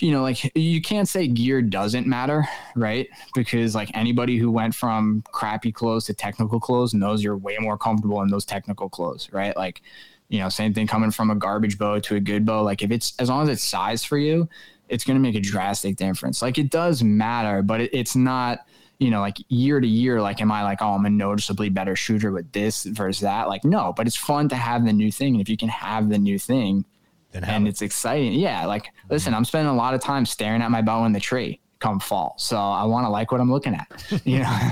[0.00, 3.08] you know, like you can't say gear doesn't matter, right?
[3.34, 7.76] Because like anybody who went from crappy clothes to technical clothes knows you're way more
[7.76, 9.54] comfortable in those technical clothes, right?
[9.56, 9.82] Like,
[10.28, 12.62] you know, same thing coming from a garbage bow to a good bow.
[12.62, 14.48] Like if it's as long as it's size for you,
[14.90, 16.42] it's going to make a drastic difference.
[16.42, 18.66] Like it does matter, but it, it's not,
[18.98, 21.96] you know, like year to year, like, am I like, oh, I'm a noticeably better
[21.96, 23.48] shooter with this versus that?
[23.48, 25.34] Like, no, but it's fun to have the new thing.
[25.34, 26.84] And if you can have the new thing
[27.32, 27.70] then and it.
[27.70, 28.66] it's exciting, yeah.
[28.66, 29.12] Like, mm-hmm.
[29.12, 31.98] listen, I'm spending a lot of time staring at my bow in the tree come
[32.00, 32.34] fall.
[32.36, 33.88] So I want to like what I'm looking at,
[34.24, 34.70] you know?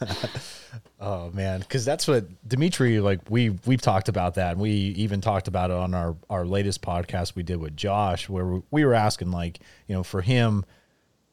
[1.02, 3.20] Oh man, because that's what Dimitri like.
[3.30, 6.82] We we've talked about that, and we even talked about it on our our latest
[6.82, 10.64] podcast we did with Josh, where we were asking like, you know, for him,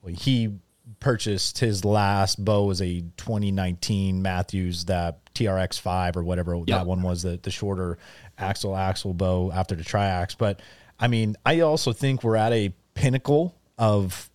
[0.07, 0.53] he
[1.01, 6.67] purchased his last bow was a 2019 Mathews that TRX five or whatever yep.
[6.67, 7.97] that one was the the shorter
[8.37, 10.37] axle axle bow after the triax.
[10.37, 10.61] But
[10.97, 14.29] I mean, I also think we're at a pinnacle of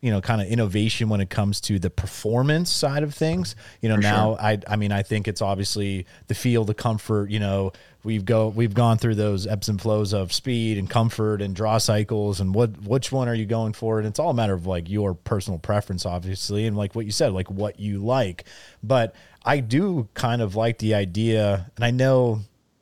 [0.00, 3.56] you know kind of innovation when it comes to the performance side of things.
[3.82, 4.44] You know For now sure.
[4.44, 7.72] i i mean i think it's obviously the feel the comfort you know
[8.04, 11.78] we've go we've gone through those ebbs and flows of speed and comfort and draw
[11.78, 13.98] cycles and what which one are you going for?
[13.98, 17.12] And it's all a matter of like your personal preference obviously and like what you
[17.12, 18.44] said like what you like.
[18.82, 22.40] But i do kind of like the idea and i know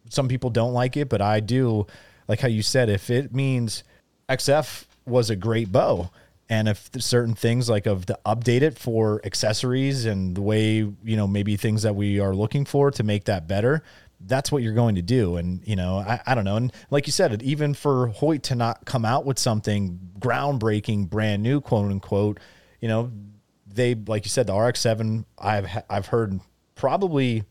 [0.08, 1.86] some people don't like it but i do
[2.28, 3.84] like how you said if it means
[4.28, 6.10] xf was a great bow
[6.48, 11.16] and if certain things like of the update it for accessories and the way you
[11.16, 13.82] know maybe things that we are looking for to make that better
[14.20, 15.36] that's what you're going to do.
[15.36, 16.56] And you know I, I don't know.
[16.56, 21.42] And like you said even for hoyt to not come out with something groundbreaking brand
[21.42, 22.40] new quote unquote
[22.80, 23.12] you know
[23.66, 26.40] they like you said the rx7 i've i've heard
[26.74, 27.44] probably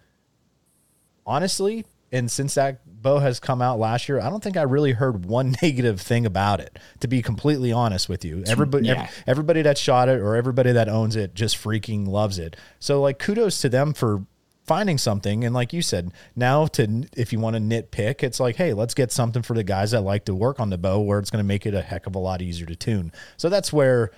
[1.26, 4.91] honestly and since that bow has come out last year, I don't think I really
[4.91, 6.78] heard one negative thing about it.
[7.01, 8.93] To be completely honest with you, everybody, yeah.
[8.93, 12.56] every, everybody that shot it or everybody that owns it just freaking loves it.
[12.80, 14.26] So like, kudos to them for
[14.66, 15.45] finding something.
[15.45, 18.95] And like you said, now to if you want to nitpick, it's like, hey, let's
[18.95, 21.43] get something for the guys that like to work on the bow, where it's going
[21.43, 23.12] to make it a heck of a lot easier to tune.
[23.38, 24.10] So that's where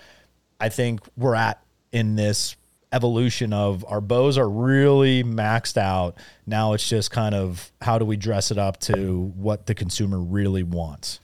[0.61, 1.61] I think we're at
[1.91, 2.55] in this
[2.91, 6.17] evolution of our bows are really maxed out.
[6.45, 10.19] Now it's just kind of how do we dress it up to what the consumer
[10.19, 11.19] really wants.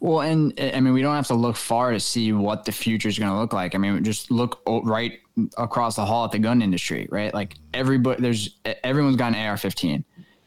[0.00, 3.08] Well, and I mean, we don't have to look far to see what the future
[3.08, 3.74] is going to look like.
[3.74, 5.20] I mean, just look right
[5.56, 7.32] across the hall at the gun industry, right?
[7.32, 10.04] Like everybody, there's everyone's got an AR-15.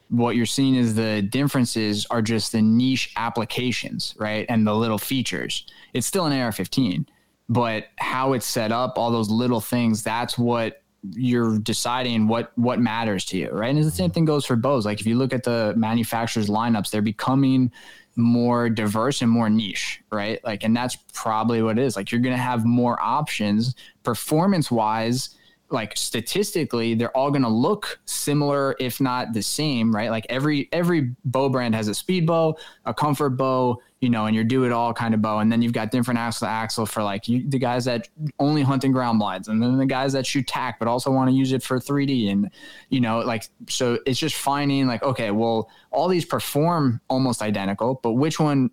[0.10, 4.98] What you're seeing is the differences are just the niche applications, right, and the little
[4.98, 5.66] features.
[5.94, 7.06] It's still an AR-15,
[7.50, 10.82] but how it's set up, all those little things, that's what
[11.12, 13.76] you're deciding what what matters to you, right?
[13.76, 14.86] And the same thing goes for bows.
[14.86, 17.72] Like if you look at the manufacturers' lineups, they're becoming
[18.16, 20.44] more diverse and more niche, right?
[20.44, 21.96] Like, and that's probably what it is.
[21.96, 25.36] Like, you're going to have more options performance wise.
[25.70, 30.12] Like statistically, they're all going to look similar, if not the same, right?
[30.12, 34.36] Like every every bow brand has a speed bow, a comfort bow, you know, and
[34.36, 35.40] your do it all kind of bow.
[35.40, 38.62] And then you've got different axle to axle for like you, the guys that only
[38.62, 41.36] hunt in ground blinds, and then the guys that shoot TAC but also want to
[41.36, 42.32] use it for 3D.
[42.32, 42.52] And,
[42.90, 48.00] you know, like, so it's just finding like, okay, well, all these perform almost identical,
[48.04, 48.70] but which one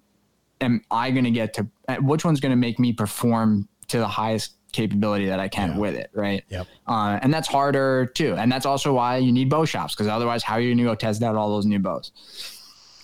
[0.60, 1.66] am I going to get to,
[2.00, 5.78] which one's going to make me perform to the highest capability that I can yeah.
[5.78, 6.44] with it, right?
[6.48, 6.66] Yep.
[6.86, 10.42] Uh, and that's harder too, and that's also why you need bow shops because otherwise,
[10.42, 12.12] how are you going to go test out all those new bows?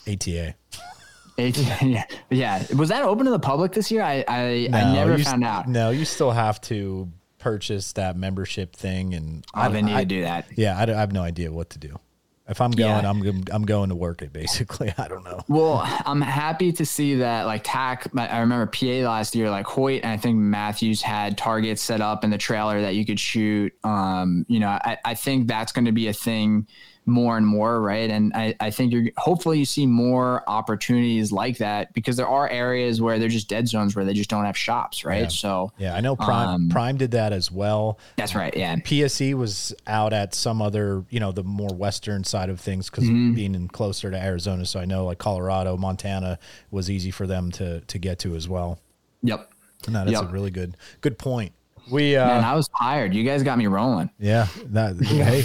[0.09, 0.55] ATA.
[1.83, 2.65] yeah, yeah.
[2.75, 4.03] Was that open to the public this year?
[4.03, 5.69] I I, no, I never found st- out.
[5.69, 10.07] No, you still have to purchase that membership thing, and I, I need I, to
[10.07, 10.47] do that.
[10.57, 12.01] Yeah, I, I, have no idea what to do.
[12.49, 13.11] If I'm going, yeah.
[13.11, 14.33] I'm I'm going to work it.
[14.33, 15.41] Basically, I don't know.
[15.49, 18.09] Well, I'm happy to see that like TAC.
[18.17, 22.23] I remember PA last year, like Hoyt, and I think Mathews had targets set up
[22.23, 23.73] in the trailer that you could shoot.
[23.83, 26.69] Um, you know, I, I think that's going to be a thing
[27.07, 28.11] more and more, right?
[28.11, 32.49] And I, I think you're hopefully you see more opportunities like that because there are
[32.49, 35.23] areas where they're just dead zones where they just don't have shops, right?
[35.23, 35.29] Yeah.
[35.29, 37.99] So yeah, I know Prime um, Prime did that as well.
[38.17, 38.55] That's right.
[38.57, 42.91] Yeah, PSE was out at some other, you know, the more western side of things
[42.91, 43.35] because mm-hmm.
[43.35, 44.67] being in closer to Arizona.
[44.67, 46.39] So I know like Colorado, Montana
[46.73, 48.81] was easy for them to to get to as well.
[49.23, 49.51] Yep.
[49.89, 50.25] No, that's yep.
[50.25, 51.53] a really good good point.
[51.91, 53.15] We uh, Man, I was tired.
[53.15, 54.11] You guys got me rolling.
[54.19, 55.45] Yeah, that hey,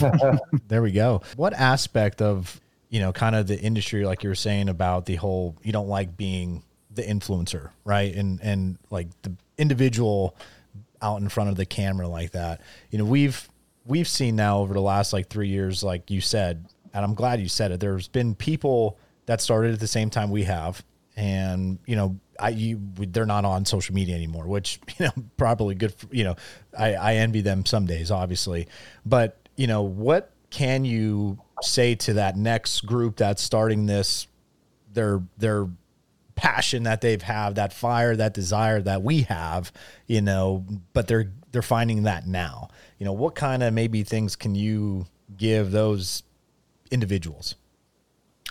[0.68, 1.22] there we go.
[1.36, 5.16] What aspect of you know kind of the industry, like you were saying about the
[5.16, 6.64] whole, you don't like being
[6.94, 8.14] the influencer, right?
[8.14, 10.36] And and like the individual
[11.02, 12.62] out in front of the camera like that.
[12.90, 13.48] You know, we've
[13.86, 17.40] we've seen now over the last like three years, like you said, and I'm glad
[17.40, 17.80] you said it.
[17.80, 20.84] There's been people that started at the same time we have,
[21.16, 25.76] and you know I you they're not on social media anymore, which you know probably
[25.76, 25.94] good.
[25.94, 26.36] For, you know,
[26.78, 28.68] I, I envy them some days, obviously,
[29.06, 34.28] but you know what can you say to that next group that's starting this?
[34.94, 35.70] Their their
[36.36, 39.72] passion that they've have, that fire, that desire that we have,
[40.08, 42.70] you know, but they're they're finding that now.
[42.98, 45.06] You know, what kind of maybe things can you
[45.38, 46.24] give those
[46.90, 47.56] individuals?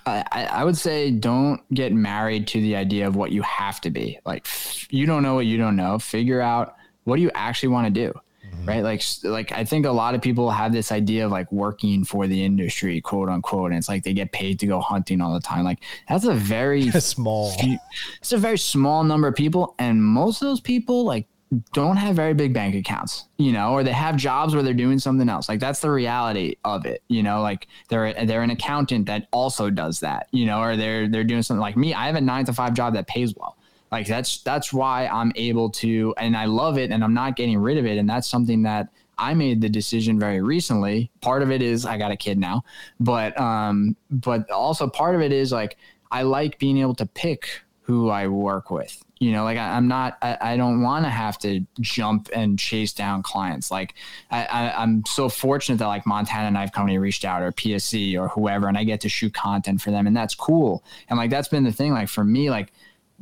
[0.06, 3.90] I, I would say don't get married to the idea of what you have to
[3.90, 4.18] be.
[4.24, 4.46] Like
[4.90, 5.98] you don't know what you don't know.
[5.98, 8.12] Figure out what do you actually want to do.
[8.50, 8.68] Mm-hmm.
[8.68, 8.82] Right.
[8.82, 12.26] Like, like I think a lot of people have this idea of like working for
[12.26, 13.70] the industry, quote unquote.
[13.70, 15.64] And it's like they get paid to go hunting all the time.
[15.64, 17.78] Like that's a very small, few,
[18.20, 19.74] it's a very small number of people.
[19.78, 21.26] And most of those people like
[21.72, 25.00] don't have very big bank accounts, you know, or they have jobs where they're doing
[25.00, 25.48] something else.
[25.48, 29.68] Like that's the reality of it, you know, like they're they're an accountant that also
[29.68, 31.92] does that, you know, or they're they're doing something like me.
[31.92, 33.56] I have a 9 to 5 job that pays well.
[33.90, 37.58] Like that's that's why I'm able to and I love it and I'm not getting
[37.58, 38.88] rid of it and that's something that
[39.18, 41.10] I made the decision very recently.
[41.20, 42.62] Part of it is I got a kid now,
[43.00, 45.76] but um but also part of it is like
[46.12, 49.86] I like being able to pick who I work with you know like I, am
[49.86, 53.94] not I, I don't want to have to jump and chase down clients like
[54.30, 58.28] I, I am so fortunate that like montana knife company reached out or pse or
[58.28, 61.48] whoever and i get to shoot content for them and that's cool and like that's
[61.48, 62.72] been the thing like for me like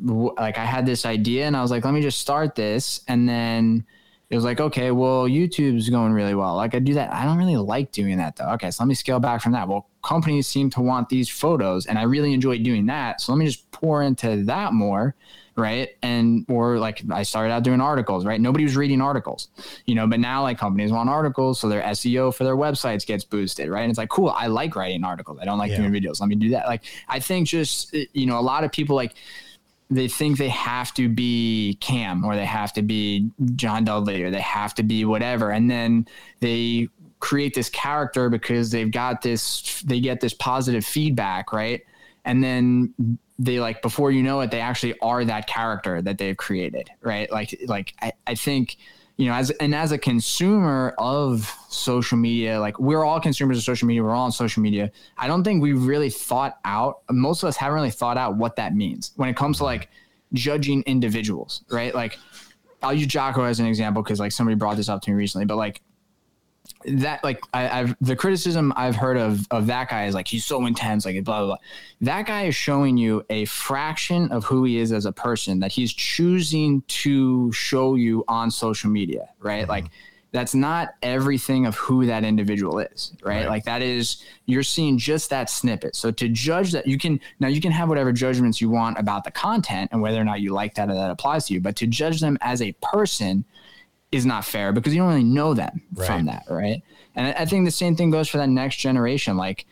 [0.06, 3.02] w- like i had this idea and i was like let me just start this
[3.08, 3.84] and then
[4.30, 6.54] it was like, okay, well, YouTube's going really well.
[6.54, 7.12] Like I do that.
[7.12, 8.50] I don't really like doing that though.
[8.52, 9.66] Okay, so let me scale back from that.
[9.66, 13.22] Well, companies seem to want these photos and I really enjoy doing that.
[13.22, 15.14] So let me just pour into that more
[15.58, 15.90] right?
[16.02, 18.40] And or like i started out doing articles right?
[18.40, 19.48] Nobody was reading articles
[19.86, 23.24] you know but now like companies want articles so their seo for their websites gets
[23.24, 23.82] boosted right?
[23.82, 25.38] And it's like cool i like writing articles.
[25.40, 25.78] I don't like yeah.
[25.78, 26.20] doing videos.
[26.20, 26.66] Let me do that.
[26.66, 29.14] Like i think just eh, you know a lot of people like
[29.90, 34.30] they think they have to be cam or they have to be john dudley or
[34.30, 35.50] they have to be whatever.
[35.50, 36.06] And then
[36.40, 36.88] they
[37.20, 41.82] create this character because they've got this they get this positive feedback right?
[42.24, 46.36] And then they like before you know it they actually are that character that they've
[46.36, 48.76] created right like like i, I think
[49.18, 53.64] you know, as and as a consumer of social media, like we're all consumers of
[53.64, 54.92] social media, we're all on social media.
[55.18, 57.00] I don't think we've really thought out.
[57.10, 59.88] Most of us haven't really thought out what that means when it comes to like
[60.34, 61.92] judging individuals, right?
[61.92, 62.16] Like,
[62.80, 65.46] I'll use Jocko as an example because like somebody brought this up to me recently,
[65.46, 65.82] but like
[66.90, 70.44] that like I, have the criticism I've heard of of that guy is like he's
[70.44, 71.56] so intense, like blah blah blah.
[72.00, 75.72] That guy is showing you a fraction of who he is as a person that
[75.72, 79.62] he's choosing to show you on social media, right?
[79.62, 79.70] Mm-hmm.
[79.70, 79.84] Like
[80.30, 83.36] that's not everything of who that individual is, right?
[83.36, 83.48] right?
[83.48, 85.96] Like that is you're seeing just that snippet.
[85.96, 89.24] So to judge that, you can now you can have whatever judgments you want about
[89.24, 91.76] the content and whether or not you like that or that applies to you, but
[91.76, 93.44] to judge them as a person
[94.10, 96.06] is not fair because you don't really know them right.
[96.06, 96.82] from that, right?
[97.14, 99.36] And I think the same thing goes for that next generation.
[99.36, 99.66] Like,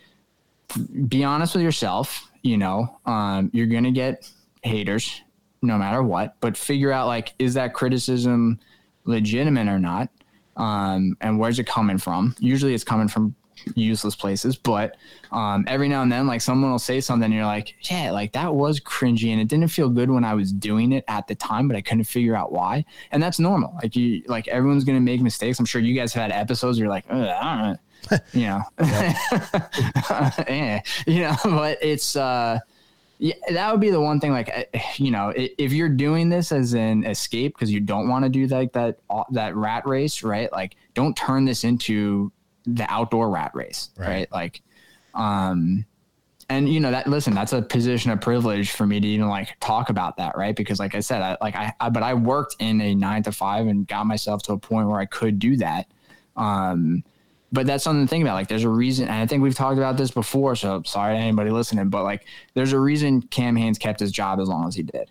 [1.08, 2.30] be honest with yourself.
[2.42, 4.30] You know, um, you're gonna get
[4.62, 5.20] haters
[5.62, 8.60] no matter what, but figure out like, is that criticism
[9.04, 10.10] legitimate or not?
[10.56, 12.34] Um, and where's it coming from?
[12.38, 13.34] Usually, it's coming from
[13.74, 14.56] useless places.
[14.56, 14.96] But
[15.32, 18.32] um, every now and then, like someone will say something, and you're like, yeah, like
[18.32, 21.34] that was cringy, and it didn't feel good when I was doing it at the
[21.34, 22.84] time, but I couldn't figure out why.
[23.10, 23.74] And that's normal.
[23.82, 25.58] Like you, like everyone's gonna make mistakes.
[25.58, 26.78] I'm sure you guys have had episodes.
[26.78, 27.78] Where you're like, I don't know.
[28.32, 28.62] you know,
[30.48, 32.60] yeah, you know, but it's, uh,
[33.18, 34.30] yeah, that would be the one thing.
[34.30, 38.28] Like, you know, if you're doing this as an escape because you don't want to
[38.28, 38.98] do like that
[39.30, 40.52] that rat race, right?
[40.52, 42.30] Like, don't turn this into
[42.66, 44.08] the outdoor rat race, right?
[44.08, 44.32] right?
[44.32, 44.62] Like,
[45.14, 45.84] um,
[46.48, 49.56] and you know that listen, that's a position of privilege for me to even like
[49.60, 50.54] talk about that, right?
[50.54, 53.32] Because like I said, I like I, I but I worked in a nine to
[53.32, 55.86] five and got myself to a point where I could do that.
[56.36, 57.02] Um,
[57.52, 58.34] but that's something to think about.
[58.34, 60.56] Like, there's a reason, and I think we've talked about this before.
[60.56, 64.40] So sorry to anybody listening, but like, there's a reason Cam Hanes kept his job
[64.40, 65.08] as long as he did.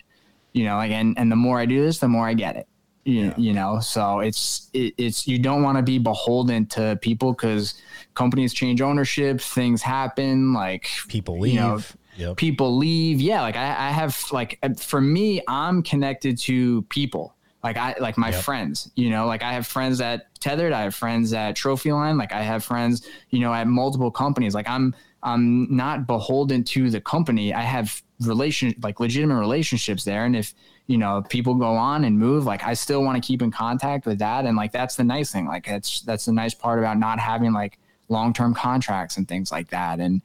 [0.53, 2.67] You know, like, and and the more I do this, the more I get it
[3.05, 3.33] you, yeah.
[3.37, 7.75] you know so it's it, it's you don't want to be beholden to people because
[8.15, 11.79] companies change ownership things happen like people leave you know,
[12.17, 12.35] yep.
[12.35, 17.35] people leave yeah like I, I have like uh, for me i'm connected to people
[17.63, 18.43] like i like my yep.
[18.43, 22.33] friends you know like i have friends at Tethrd i have friends at Trophyline, like
[22.33, 27.01] i have friends you know at multiple companies like i'm i'm not beholden to the
[27.01, 30.55] company i have relation like legitimate relationships there and if
[30.87, 34.05] you know people go on and move like i still want to keep in contact
[34.05, 36.97] with that and like that's the nice thing like that's that's the nice part about
[36.97, 37.79] not having like
[38.09, 40.21] long-term contracts and things like that and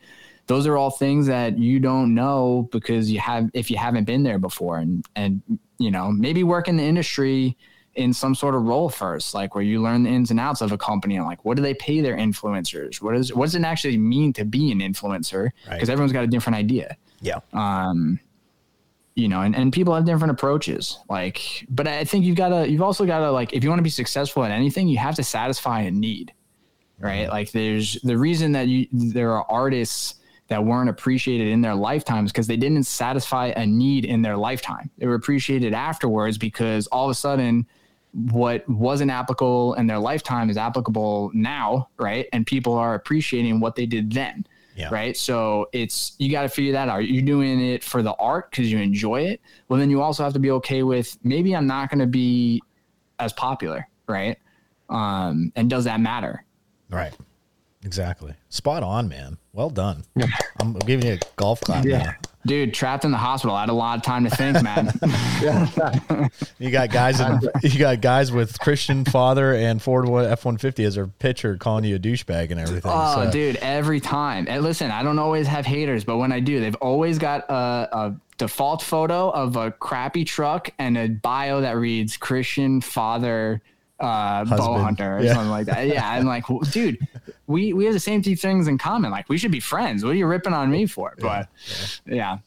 [0.46, 4.22] those are all things that you don't know because you have if you haven't been
[4.22, 5.40] there before and and
[5.78, 7.56] you know maybe work in the industry
[7.94, 10.72] in some sort of role first like where you learn the ins and outs of
[10.72, 13.00] a company and like what do they pay their influencers?
[13.02, 15.50] What is what does it actually mean to be an influencer?
[15.64, 15.88] Because right.
[15.90, 16.96] everyone's got a different idea.
[17.20, 17.40] Yeah.
[17.52, 18.20] Um
[19.14, 20.98] you know, and, and people have different approaches.
[21.08, 23.80] Like, but I think you've got to, you've also got to, like, if you want
[23.80, 26.32] to be successful at anything, you have to satisfy a need,
[26.98, 27.22] right?
[27.22, 27.32] Mm-hmm.
[27.32, 30.14] Like, there's the reason that you, there are artists
[30.48, 34.90] that weren't appreciated in their lifetimes because they didn't satisfy a need in their lifetime.
[34.98, 37.66] They were appreciated afterwards because all of a sudden,
[38.12, 42.26] what wasn't applicable in their lifetime is applicable now, right?
[42.32, 44.44] And people are appreciating what they did then.
[44.80, 44.88] Yeah.
[44.90, 45.16] Right.
[45.16, 47.06] So it's, you got to figure that out.
[47.06, 49.40] You're doing it for the art because you enjoy it?
[49.68, 52.62] Well, then you also have to be okay with maybe I'm not going to be
[53.18, 53.86] as popular.
[54.08, 54.38] Right.
[54.88, 56.44] Um, and does that matter?
[56.88, 57.12] Right.
[57.84, 58.34] Exactly.
[58.48, 59.38] Spot on, man.
[59.52, 60.04] Well done.
[60.60, 61.84] I'm giving you a golf clap.
[61.84, 62.14] Yeah.
[62.46, 63.54] Dude, trapped in the hospital.
[63.54, 64.90] I had a lot of time to think, man.
[66.58, 70.84] you got guys in, you got guys with Christian father and Ford F one fifty
[70.84, 72.90] as their pitcher calling you a douchebag and everything.
[72.94, 73.30] Oh, so.
[73.30, 74.46] dude, every time.
[74.48, 77.88] And listen, I don't always have haters, but when I do, they've always got a,
[77.92, 83.60] a default photo of a crappy truck and a bio that reads Christian father
[84.00, 85.34] uh, bow hunter or yeah.
[85.34, 85.86] something like that.
[85.86, 87.06] Yeah, I'm like, well, dude,
[87.46, 89.10] we we have the same two things in common.
[89.10, 90.04] Like, we should be friends.
[90.04, 91.14] What are you ripping on me for?
[91.18, 91.48] But
[92.06, 92.38] yeah.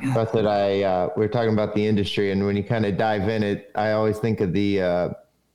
[0.00, 0.14] yeah.
[0.14, 2.96] That's what I uh, we are talking about the industry, and when you kind of
[2.96, 5.08] dive in it, I always think of the uh,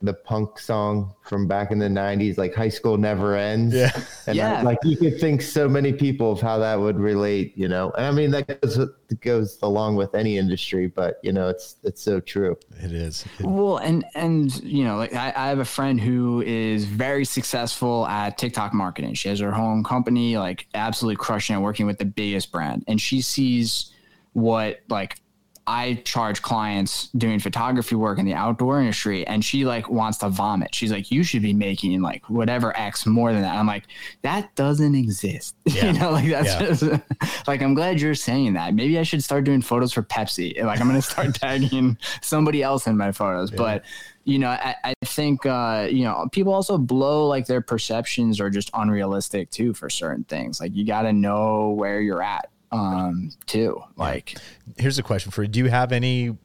[0.04, 3.74] the punk song from back in the 90s like high school never ends.
[3.74, 3.90] Yeah.
[4.26, 4.60] And yeah.
[4.60, 7.90] I, like you could think so many people of how that would relate you know?
[7.96, 8.78] And i mean that goes,
[9.20, 12.56] goes along with any industry but you know it's it's so true.
[12.82, 13.24] It is.
[13.40, 18.06] Well and and you know like I, I have a friend who is very successful
[18.06, 19.14] at tiktok marketing.
[19.14, 22.84] She has her own company like absolutely crushing it working with the biggest brand.
[22.88, 23.90] And she sees
[24.34, 25.18] what like
[25.66, 30.28] I charge clients doing photography work in the outdoor industry and she like wants to
[30.28, 30.74] vomit.
[30.74, 33.56] She's like, you should be making like whatever X more than that.
[33.56, 33.84] I'm like,
[34.22, 35.54] that doesn't exist.
[35.66, 35.86] Yeah.
[35.92, 36.66] you know, like that's Yeah.
[36.66, 36.82] just
[37.48, 38.74] like, I'm glad you're saying that.
[38.74, 40.62] Maybe I should start doing photos for Pepsi.
[40.62, 43.50] Like I'm going to start tagging somebody else in my photos.
[43.50, 43.84] But,
[44.24, 48.50] you know, I, I think, uh, you know, people also blow like their perceptions are
[48.50, 50.60] just unrealistic too for certain things.
[50.60, 54.36] Like you got to know where you're at um too like
[54.76, 55.48] Here's a question for you.
[55.48, 56.36] Do you have any?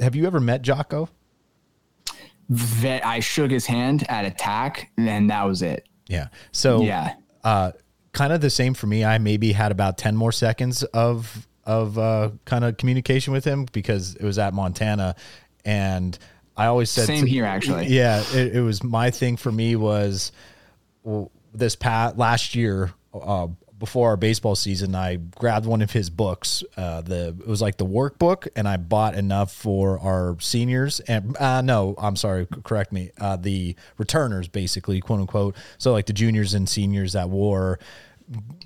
[0.00, 1.08] Have you ever met Jocko?
[2.48, 5.86] That I shook his hand at attack, and that was it.
[6.08, 6.28] Yeah.
[6.52, 7.14] So Yeah.
[7.42, 7.72] uh,
[8.12, 9.04] kind of the same for me.
[9.04, 13.66] I maybe had about ten more seconds of of uh, kind of communication with him
[13.72, 15.16] because it was at Montana,
[15.64, 16.16] and
[16.56, 17.88] I always said Same here, actually.
[17.88, 20.30] Yeah, it, it was my thing for me was
[21.02, 22.92] well, this past last year.
[23.12, 23.48] Uh,
[23.78, 26.64] before our baseball season, I grabbed one of his books.
[26.76, 31.00] Uh, the it was like the workbook, and I bought enough for our seniors.
[31.00, 33.10] And uh, no, I'm sorry, correct me.
[33.20, 35.56] Uh, the returners, basically, quote unquote.
[35.78, 37.78] So like the juniors and seniors that wore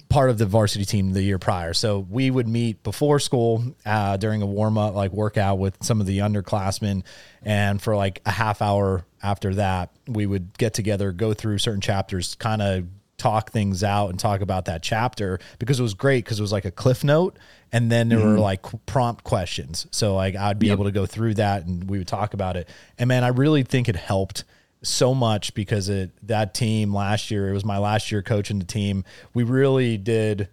[0.08, 1.74] part of the varsity team the year prior.
[1.74, 6.00] So we would meet before school uh, during a warm up, like workout with some
[6.00, 7.04] of the underclassmen.
[7.42, 11.80] And for like a half hour after that, we would get together, go through certain
[11.80, 12.86] chapters, kind of
[13.20, 16.52] talk things out and talk about that chapter because it was great because it was
[16.52, 17.38] like a cliff note
[17.70, 18.40] and then there were mm-hmm.
[18.40, 19.86] like prompt questions.
[19.90, 22.68] So like i'd be able to go through that and we would talk about it.
[22.98, 24.44] And man i really think it helped
[24.82, 28.64] so much because it that team last year it was my last year coaching the
[28.64, 29.04] team.
[29.34, 30.48] We really did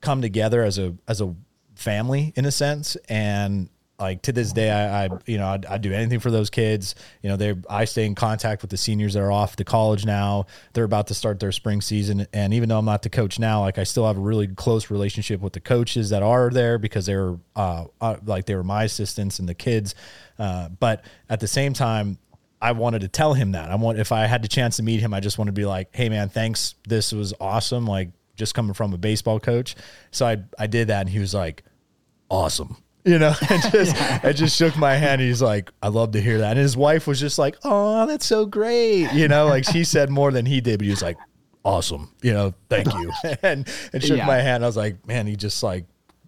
[0.00, 1.34] come together as a as a
[1.74, 3.68] family in a sense and
[3.98, 7.28] like to this day i, I you know I'd do anything for those kids you
[7.28, 10.46] know they i stay in contact with the seniors that are off to college now
[10.72, 13.60] they're about to start their spring season and even though i'm not the coach now
[13.60, 17.06] like i still have a really close relationship with the coaches that are there because
[17.06, 19.94] they're uh, uh like they were my assistants and the kids
[20.38, 22.18] uh, but at the same time
[22.60, 23.70] I wanted to tell him that.
[23.70, 25.66] I want if I had the chance to meet him, I just want to be
[25.66, 26.74] like, "Hey man, thanks.
[26.88, 29.76] This was awesome." Like just coming from a baseball coach.
[30.10, 31.64] So I I did that and he was like,
[32.30, 32.78] "Awesome."
[33.12, 35.20] You know, and just I just shook my hand.
[35.20, 38.26] He's like, "I love to hear that." And his wife was just like, "Oh, that's
[38.26, 41.16] so great." You know, like she said more than he did, but he was like,
[41.64, 43.12] "Awesome." You know, thank you.
[43.44, 44.26] and and shook Yeah.
[44.26, 44.64] my hand.
[44.64, 45.84] I was like, "Man, he just like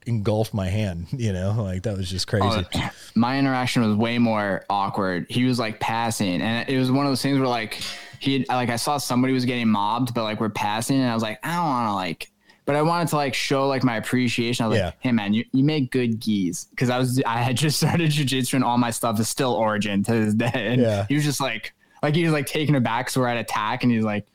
[0.07, 2.67] engulfed my hand." You know, like that was just oh, crazy.
[2.77, 5.27] Oh, my interaction was way more awkward.
[5.29, 7.83] He was like passing, and it was one of those things where like
[8.21, 11.25] he like I saw somebody was getting mobbed, but like we're passing, and I was
[11.25, 12.31] like, I don't want to like.
[12.69, 14.63] But I wanted to like show like my appreciation.
[14.67, 14.85] I was Yeah.
[14.87, 18.11] like, "Hey man, you, you make good gis." Because I was I had just started
[18.11, 20.51] jujitsu and all my stuff is still Origin to this day.
[20.55, 21.07] And Yeah.
[21.09, 23.09] he was just like like he was like taken aback.
[23.09, 24.27] So we're at attack, and he's like,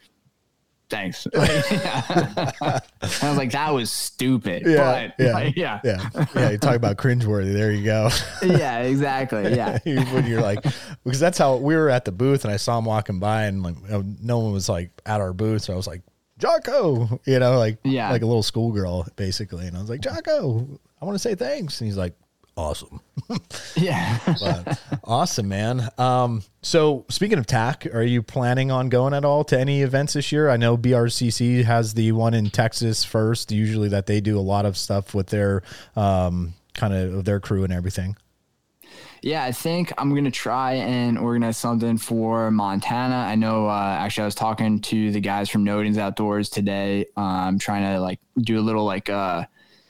[0.90, 6.10] "Thanks." Like, and I was like, "That was stupid." Yeah, but, yeah, like, yeah, yeah,
[6.36, 6.50] yeah.
[6.50, 7.54] You talk about cringeworthy.
[7.54, 8.10] There you go.
[8.44, 9.54] yeah, exactly.
[9.56, 9.78] Yeah.
[9.86, 10.64] when you're like,
[11.04, 13.62] because that's how we were at the booth, and I saw him walking by, and
[13.62, 13.76] like
[14.22, 16.02] no one was like at our booth, so I was like,
[16.44, 18.12] Jocko, you know, like Yeah.
[18.12, 20.68] like a little schoolgirl basically, and I was like, Jocko,
[21.02, 22.14] I want to say thanks, and he's like,
[22.58, 23.00] awesome,
[23.78, 24.20] Yeah.
[24.40, 25.88] But, awesome, man.
[25.98, 30.14] Um, so speaking of TAC, are you planning on going at all to any events
[30.14, 30.50] this year?
[30.50, 34.66] I know BRCC has the one in Texas first, usually that they do a lot
[34.66, 35.64] of stuff with their
[35.96, 38.18] um kind of their crew and everything.
[39.24, 43.16] Yeah, I think I'm gonna try and organize something for Montana.
[43.16, 43.70] I know.
[43.70, 47.06] Uh, actually, I was talking to the guys from Nodens Outdoors today.
[47.16, 49.46] I'm um, trying to like do a little like uh,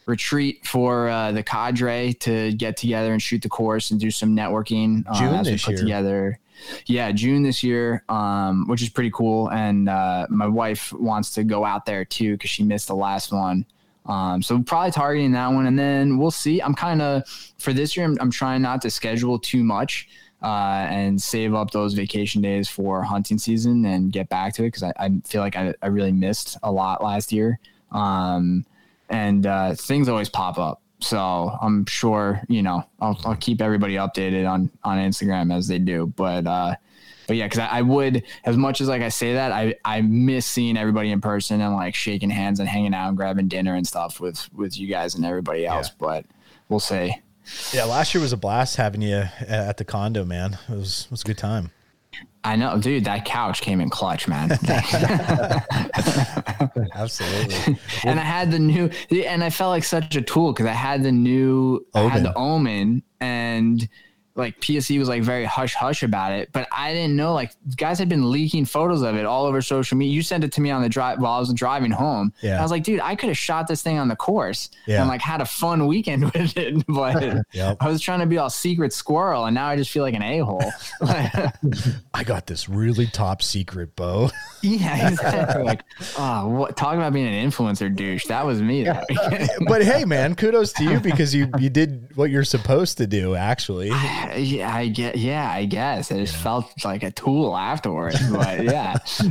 [0.06, 4.36] retreat for uh, the cadre to get together and shoot the course and do some
[4.36, 5.04] networking.
[5.08, 5.80] uh, June as this put year.
[5.80, 6.40] together.
[6.86, 9.50] Yeah, June this year, um, which is pretty cool.
[9.50, 13.32] And uh, my wife wants to go out there too because she missed the last
[13.32, 13.66] one.
[14.06, 16.62] Um, so probably targeting that one, and then we'll see.
[16.62, 17.24] I'm kind of
[17.58, 18.06] for this year.
[18.06, 20.08] I'm, I'm trying not to schedule too much
[20.42, 24.68] uh, and save up those vacation days for hunting season and get back to it
[24.68, 27.60] because I, I feel like I, I really missed a lot last year.
[27.92, 28.66] Um,
[29.10, 30.82] and uh, things always pop up.
[31.00, 35.80] So I'm sure you know I'll, I'll keep everybody updated on on Instagram as they
[35.80, 36.08] do.
[36.16, 36.76] But uh,
[37.28, 40.02] but yeah, because I, I would as much as like I say that I I
[40.02, 43.76] miss seeing everybody in person and like shaking hands and hanging out and grabbing dinner
[43.76, 45.90] and stuff with with you guys and everybody else.
[45.90, 46.26] But
[46.70, 47.16] we'll see.
[47.74, 50.58] Yeah, last year was a blast having you uh, at the condo, man.
[50.70, 51.72] It was it was a good time.
[52.46, 53.06] I know, dude.
[53.06, 54.52] That couch came in clutch, man.
[56.94, 57.80] Absolutely.
[58.04, 61.04] and I had the new, and I felt like such a tool because I had
[61.04, 63.88] the new, I had the Omen, and
[64.36, 68.00] like PSE was like very hush hush about it, but I didn't know like guys
[68.00, 70.14] had been leaking photos of it all over social media.
[70.14, 72.34] You sent it to me on the drive while I was driving home.
[72.42, 72.58] Yeah.
[72.60, 75.02] I was like, dude, I could have shot this thing on the course Yeah.
[75.02, 77.78] and like had a fun weekend with it, but Yep.
[77.80, 80.24] I was trying to be all secret squirrel, and now I just feel like an
[80.24, 80.64] a hole.
[82.14, 84.30] I got this really top secret bow.
[84.62, 85.64] yeah, exactly.
[85.64, 85.82] like,
[86.18, 86.78] oh, what?
[86.78, 88.26] Talk about being an influencer douche.
[88.28, 88.84] That was me.
[88.84, 89.06] That
[89.68, 93.36] but hey, man, kudos to you because you you did what you're supposed to do.
[93.36, 95.18] Actually, yeah, I get.
[95.18, 98.20] Yeah, I guess I just felt like a tool afterwards.
[98.32, 98.98] But yeah.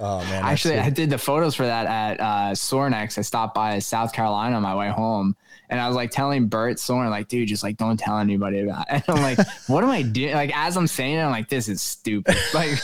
[0.00, 0.78] oh man, Actually.
[0.78, 3.18] I did the photos for that at uh, Sorinex.
[3.18, 5.36] I stopped by South Carolina on my way home,
[5.68, 8.86] and I was like telling Bert Sorin, like, dude, just like don't tell anybody about
[8.90, 9.04] it.
[9.08, 9.38] And I'm like,
[9.68, 10.34] what am I doing?
[10.34, 12.36] Like, as I'm saying it, I'm like, this is stupid.
[12.54, 12.78] Like,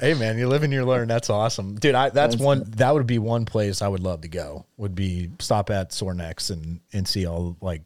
[0.00, 1.08] hey man, you live and you learn.
[1.08, 1.94] That's awesome, dude.
[1.94, 4.64] I that's That's- one that would be one place I would love to go.
[4.78, 7.82] Would be stop at Sorinex and and see all like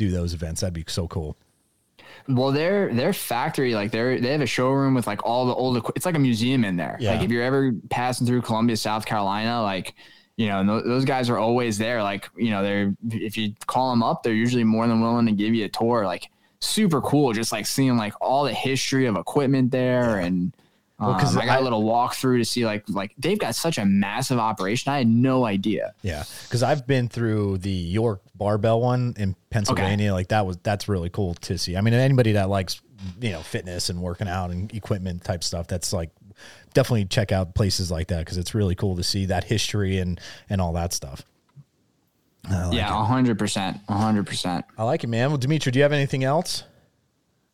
[0.00, 0.60] do those events.
[0.62, 1.36] That'd be so cool.
[2.26, 5.90] well, their their factory, like, they're they have a showroom with like all the old.
[5.94, 6.96] It's like a museum in there.
[6.98, 7.12] Yeah.
[7.12, 9.94] Like, if you're ever passing through Columbia, South Carolina, like.
[10.36, 12.02] You know, tho- those guys are always there.
[12.02, 15.32] Like, you know, they're if you call them up, they're usually more than willing to
[15.32, 16.06] give you a tour.
[16.06, 17.34] Like, super cool.
[17.34, 20.54] Just like seeing like all the history of equipment there, and
[21.00, 23.78] Well, um, I got I- a little walkthrough to see like like they've got such
[23.78, 24.92] a massive operation.
[24.92, 25.94] I had no idea.
[26.02, 30.12] Yeah, because I've been through the York barbell one in Pennsylvania.
[30.12, 31.76] Like that was that's really cool to see.
[31.76, 32.80] I mean, anybody that likes
[33.20, 36.10] you know fitness and working out and equipment type stuff, that's like
[36.74, 40.20] definitely check out places like that because it's really cool to see that history and
[40.50, 41.22] and all that stuff.
[42.48, 44.64] Like yeah, a hundred percent, a hundred percent.
[44.76, 45.28] I like it, man.
[45.28, 46.64] Well, Dimitri, do you have anything else?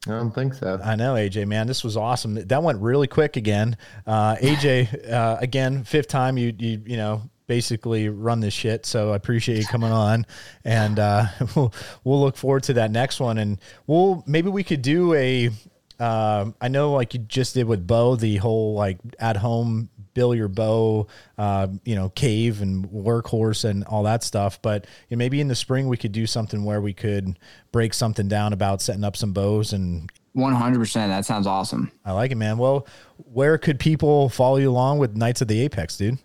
[0.06, 0.80] I don't think so.
[0.84, 2.34] I know, AJ, man, this was awesome.
[2.34, 3.76] That went really quick again.
[4.06, 8.86] Uh, AJ, uh, again, fifth time you you you know basically run this shit.
[8.86, 10.26] So I appreciate you coming on,
[10.64, 11.26] and uh,
[11.56, 11.72] we'll
[12.04, 15.50] we'll look forward to that next one, and we'll maybe we could do a.
[15.98, 20.34] Um, I know, like you just did with Bo, the whole like at home bill
[20.34, 21.06] your bow,
[21.38, 24.60] uh, you know, cave and workhorse and all that stuff.
[24.62, 27.38] But you know, maybe in the spring we could do something where we could
[27.70, 31.10] break something down about setting up some bows and One hundred percent.
[31.10, 31.90] That sounds awesome.
[32.04, 32.58] I like it, man.
[32.58, 32.86] Well,
[33.32, 36.18] where could people follow you along with Knights of the Apex, dude?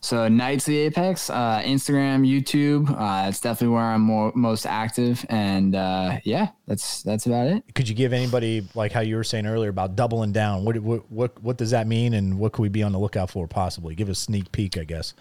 [0.00, 2.90] So Knights of the Apex, uh, Instagram, YouTube.
[2.90, 7.62] Uh, it's definitely where I'm more, most active, and uh, yeah, that's that's about it.
[7.74, 10.64] Could you give anybody like how you were saying earlier about doubling down?
[10.64, 13.30] What what what, what does that mean, and what could we be on the lookout
[13.30, 13.46] for?
[13.46, 15.14] Possibly give a sneak peek, I guess.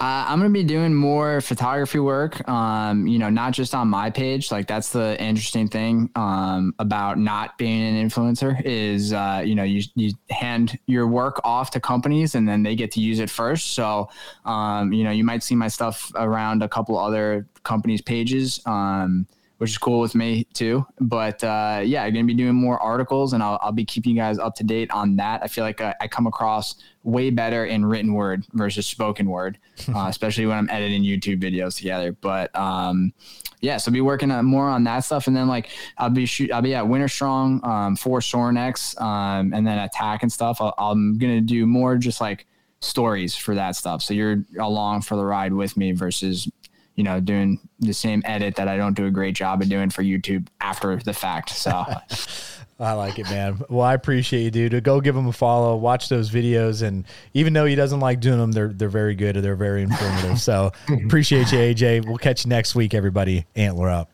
[0.00, 2.46] Uh, I'm gonna be doing more photography work.
[2.48, 4.50] Um, you know, not just on my page.
[4.50, 9.62] Like that's the interesting thing um, about not being an influencer is uh, you know
[9.62, 13.30] you you hand your work off to companies and then they get to use it
[13.30, 13.72] first.
[13.72, 14.08] So
[14.44, 18.60] um, you know you might see my stuff around a couple other companies' pages.
[18.66, 19.26] Um,
[19.64, 20.84] which is cool with me too.
[21.00, 24.20] But uh, yeah, I'm gonna be doing more articles, and I'll, I'll be keeping you
[24.20, 25.42] guys up to date on that.
[25.42, 29.56] I feel like I, I come across way better in written word versus spoken word,
[29.94, 32.12] uh, especially when I'm editing YouTube videos together.
[32.12, 33.14] But um,
[33.62, 36.26] yeah, so I'll be working on more on that stuff, and then like I'll be
[36.26, 40.60] shoot, I'll be at Winter Strong um, for Sorinex, um, and then Attack and stuff.
[40.60, 42.46] I'll, I'm gonna do more just like
[42.80, 44.02] stories for that stuff.
[44.02, 46.50] So you're along for the ride with me versus
[46.94, 49.90] you know, doing the same edit that I don't do a great job of doing
[49.90, 51.50] for YouTube after the fact.
[51.50, 51.70] So
[52.80, 53.60] I like it, man.
[53.68, 54.84] Well, I appreciate you, dude.
[54.84, 58.38] Go give him a follow, watch those videos, and even though he doesn't like doing
[58.38, 59.36] them, they're they're very good.
[59.36, 60.40] And they're very informative.
[60.40, 62.06] So appreciate you, AJ.
[62.06, 63.46] We'll catch you next week, everybody.
[63.54, 64.13] Antler up.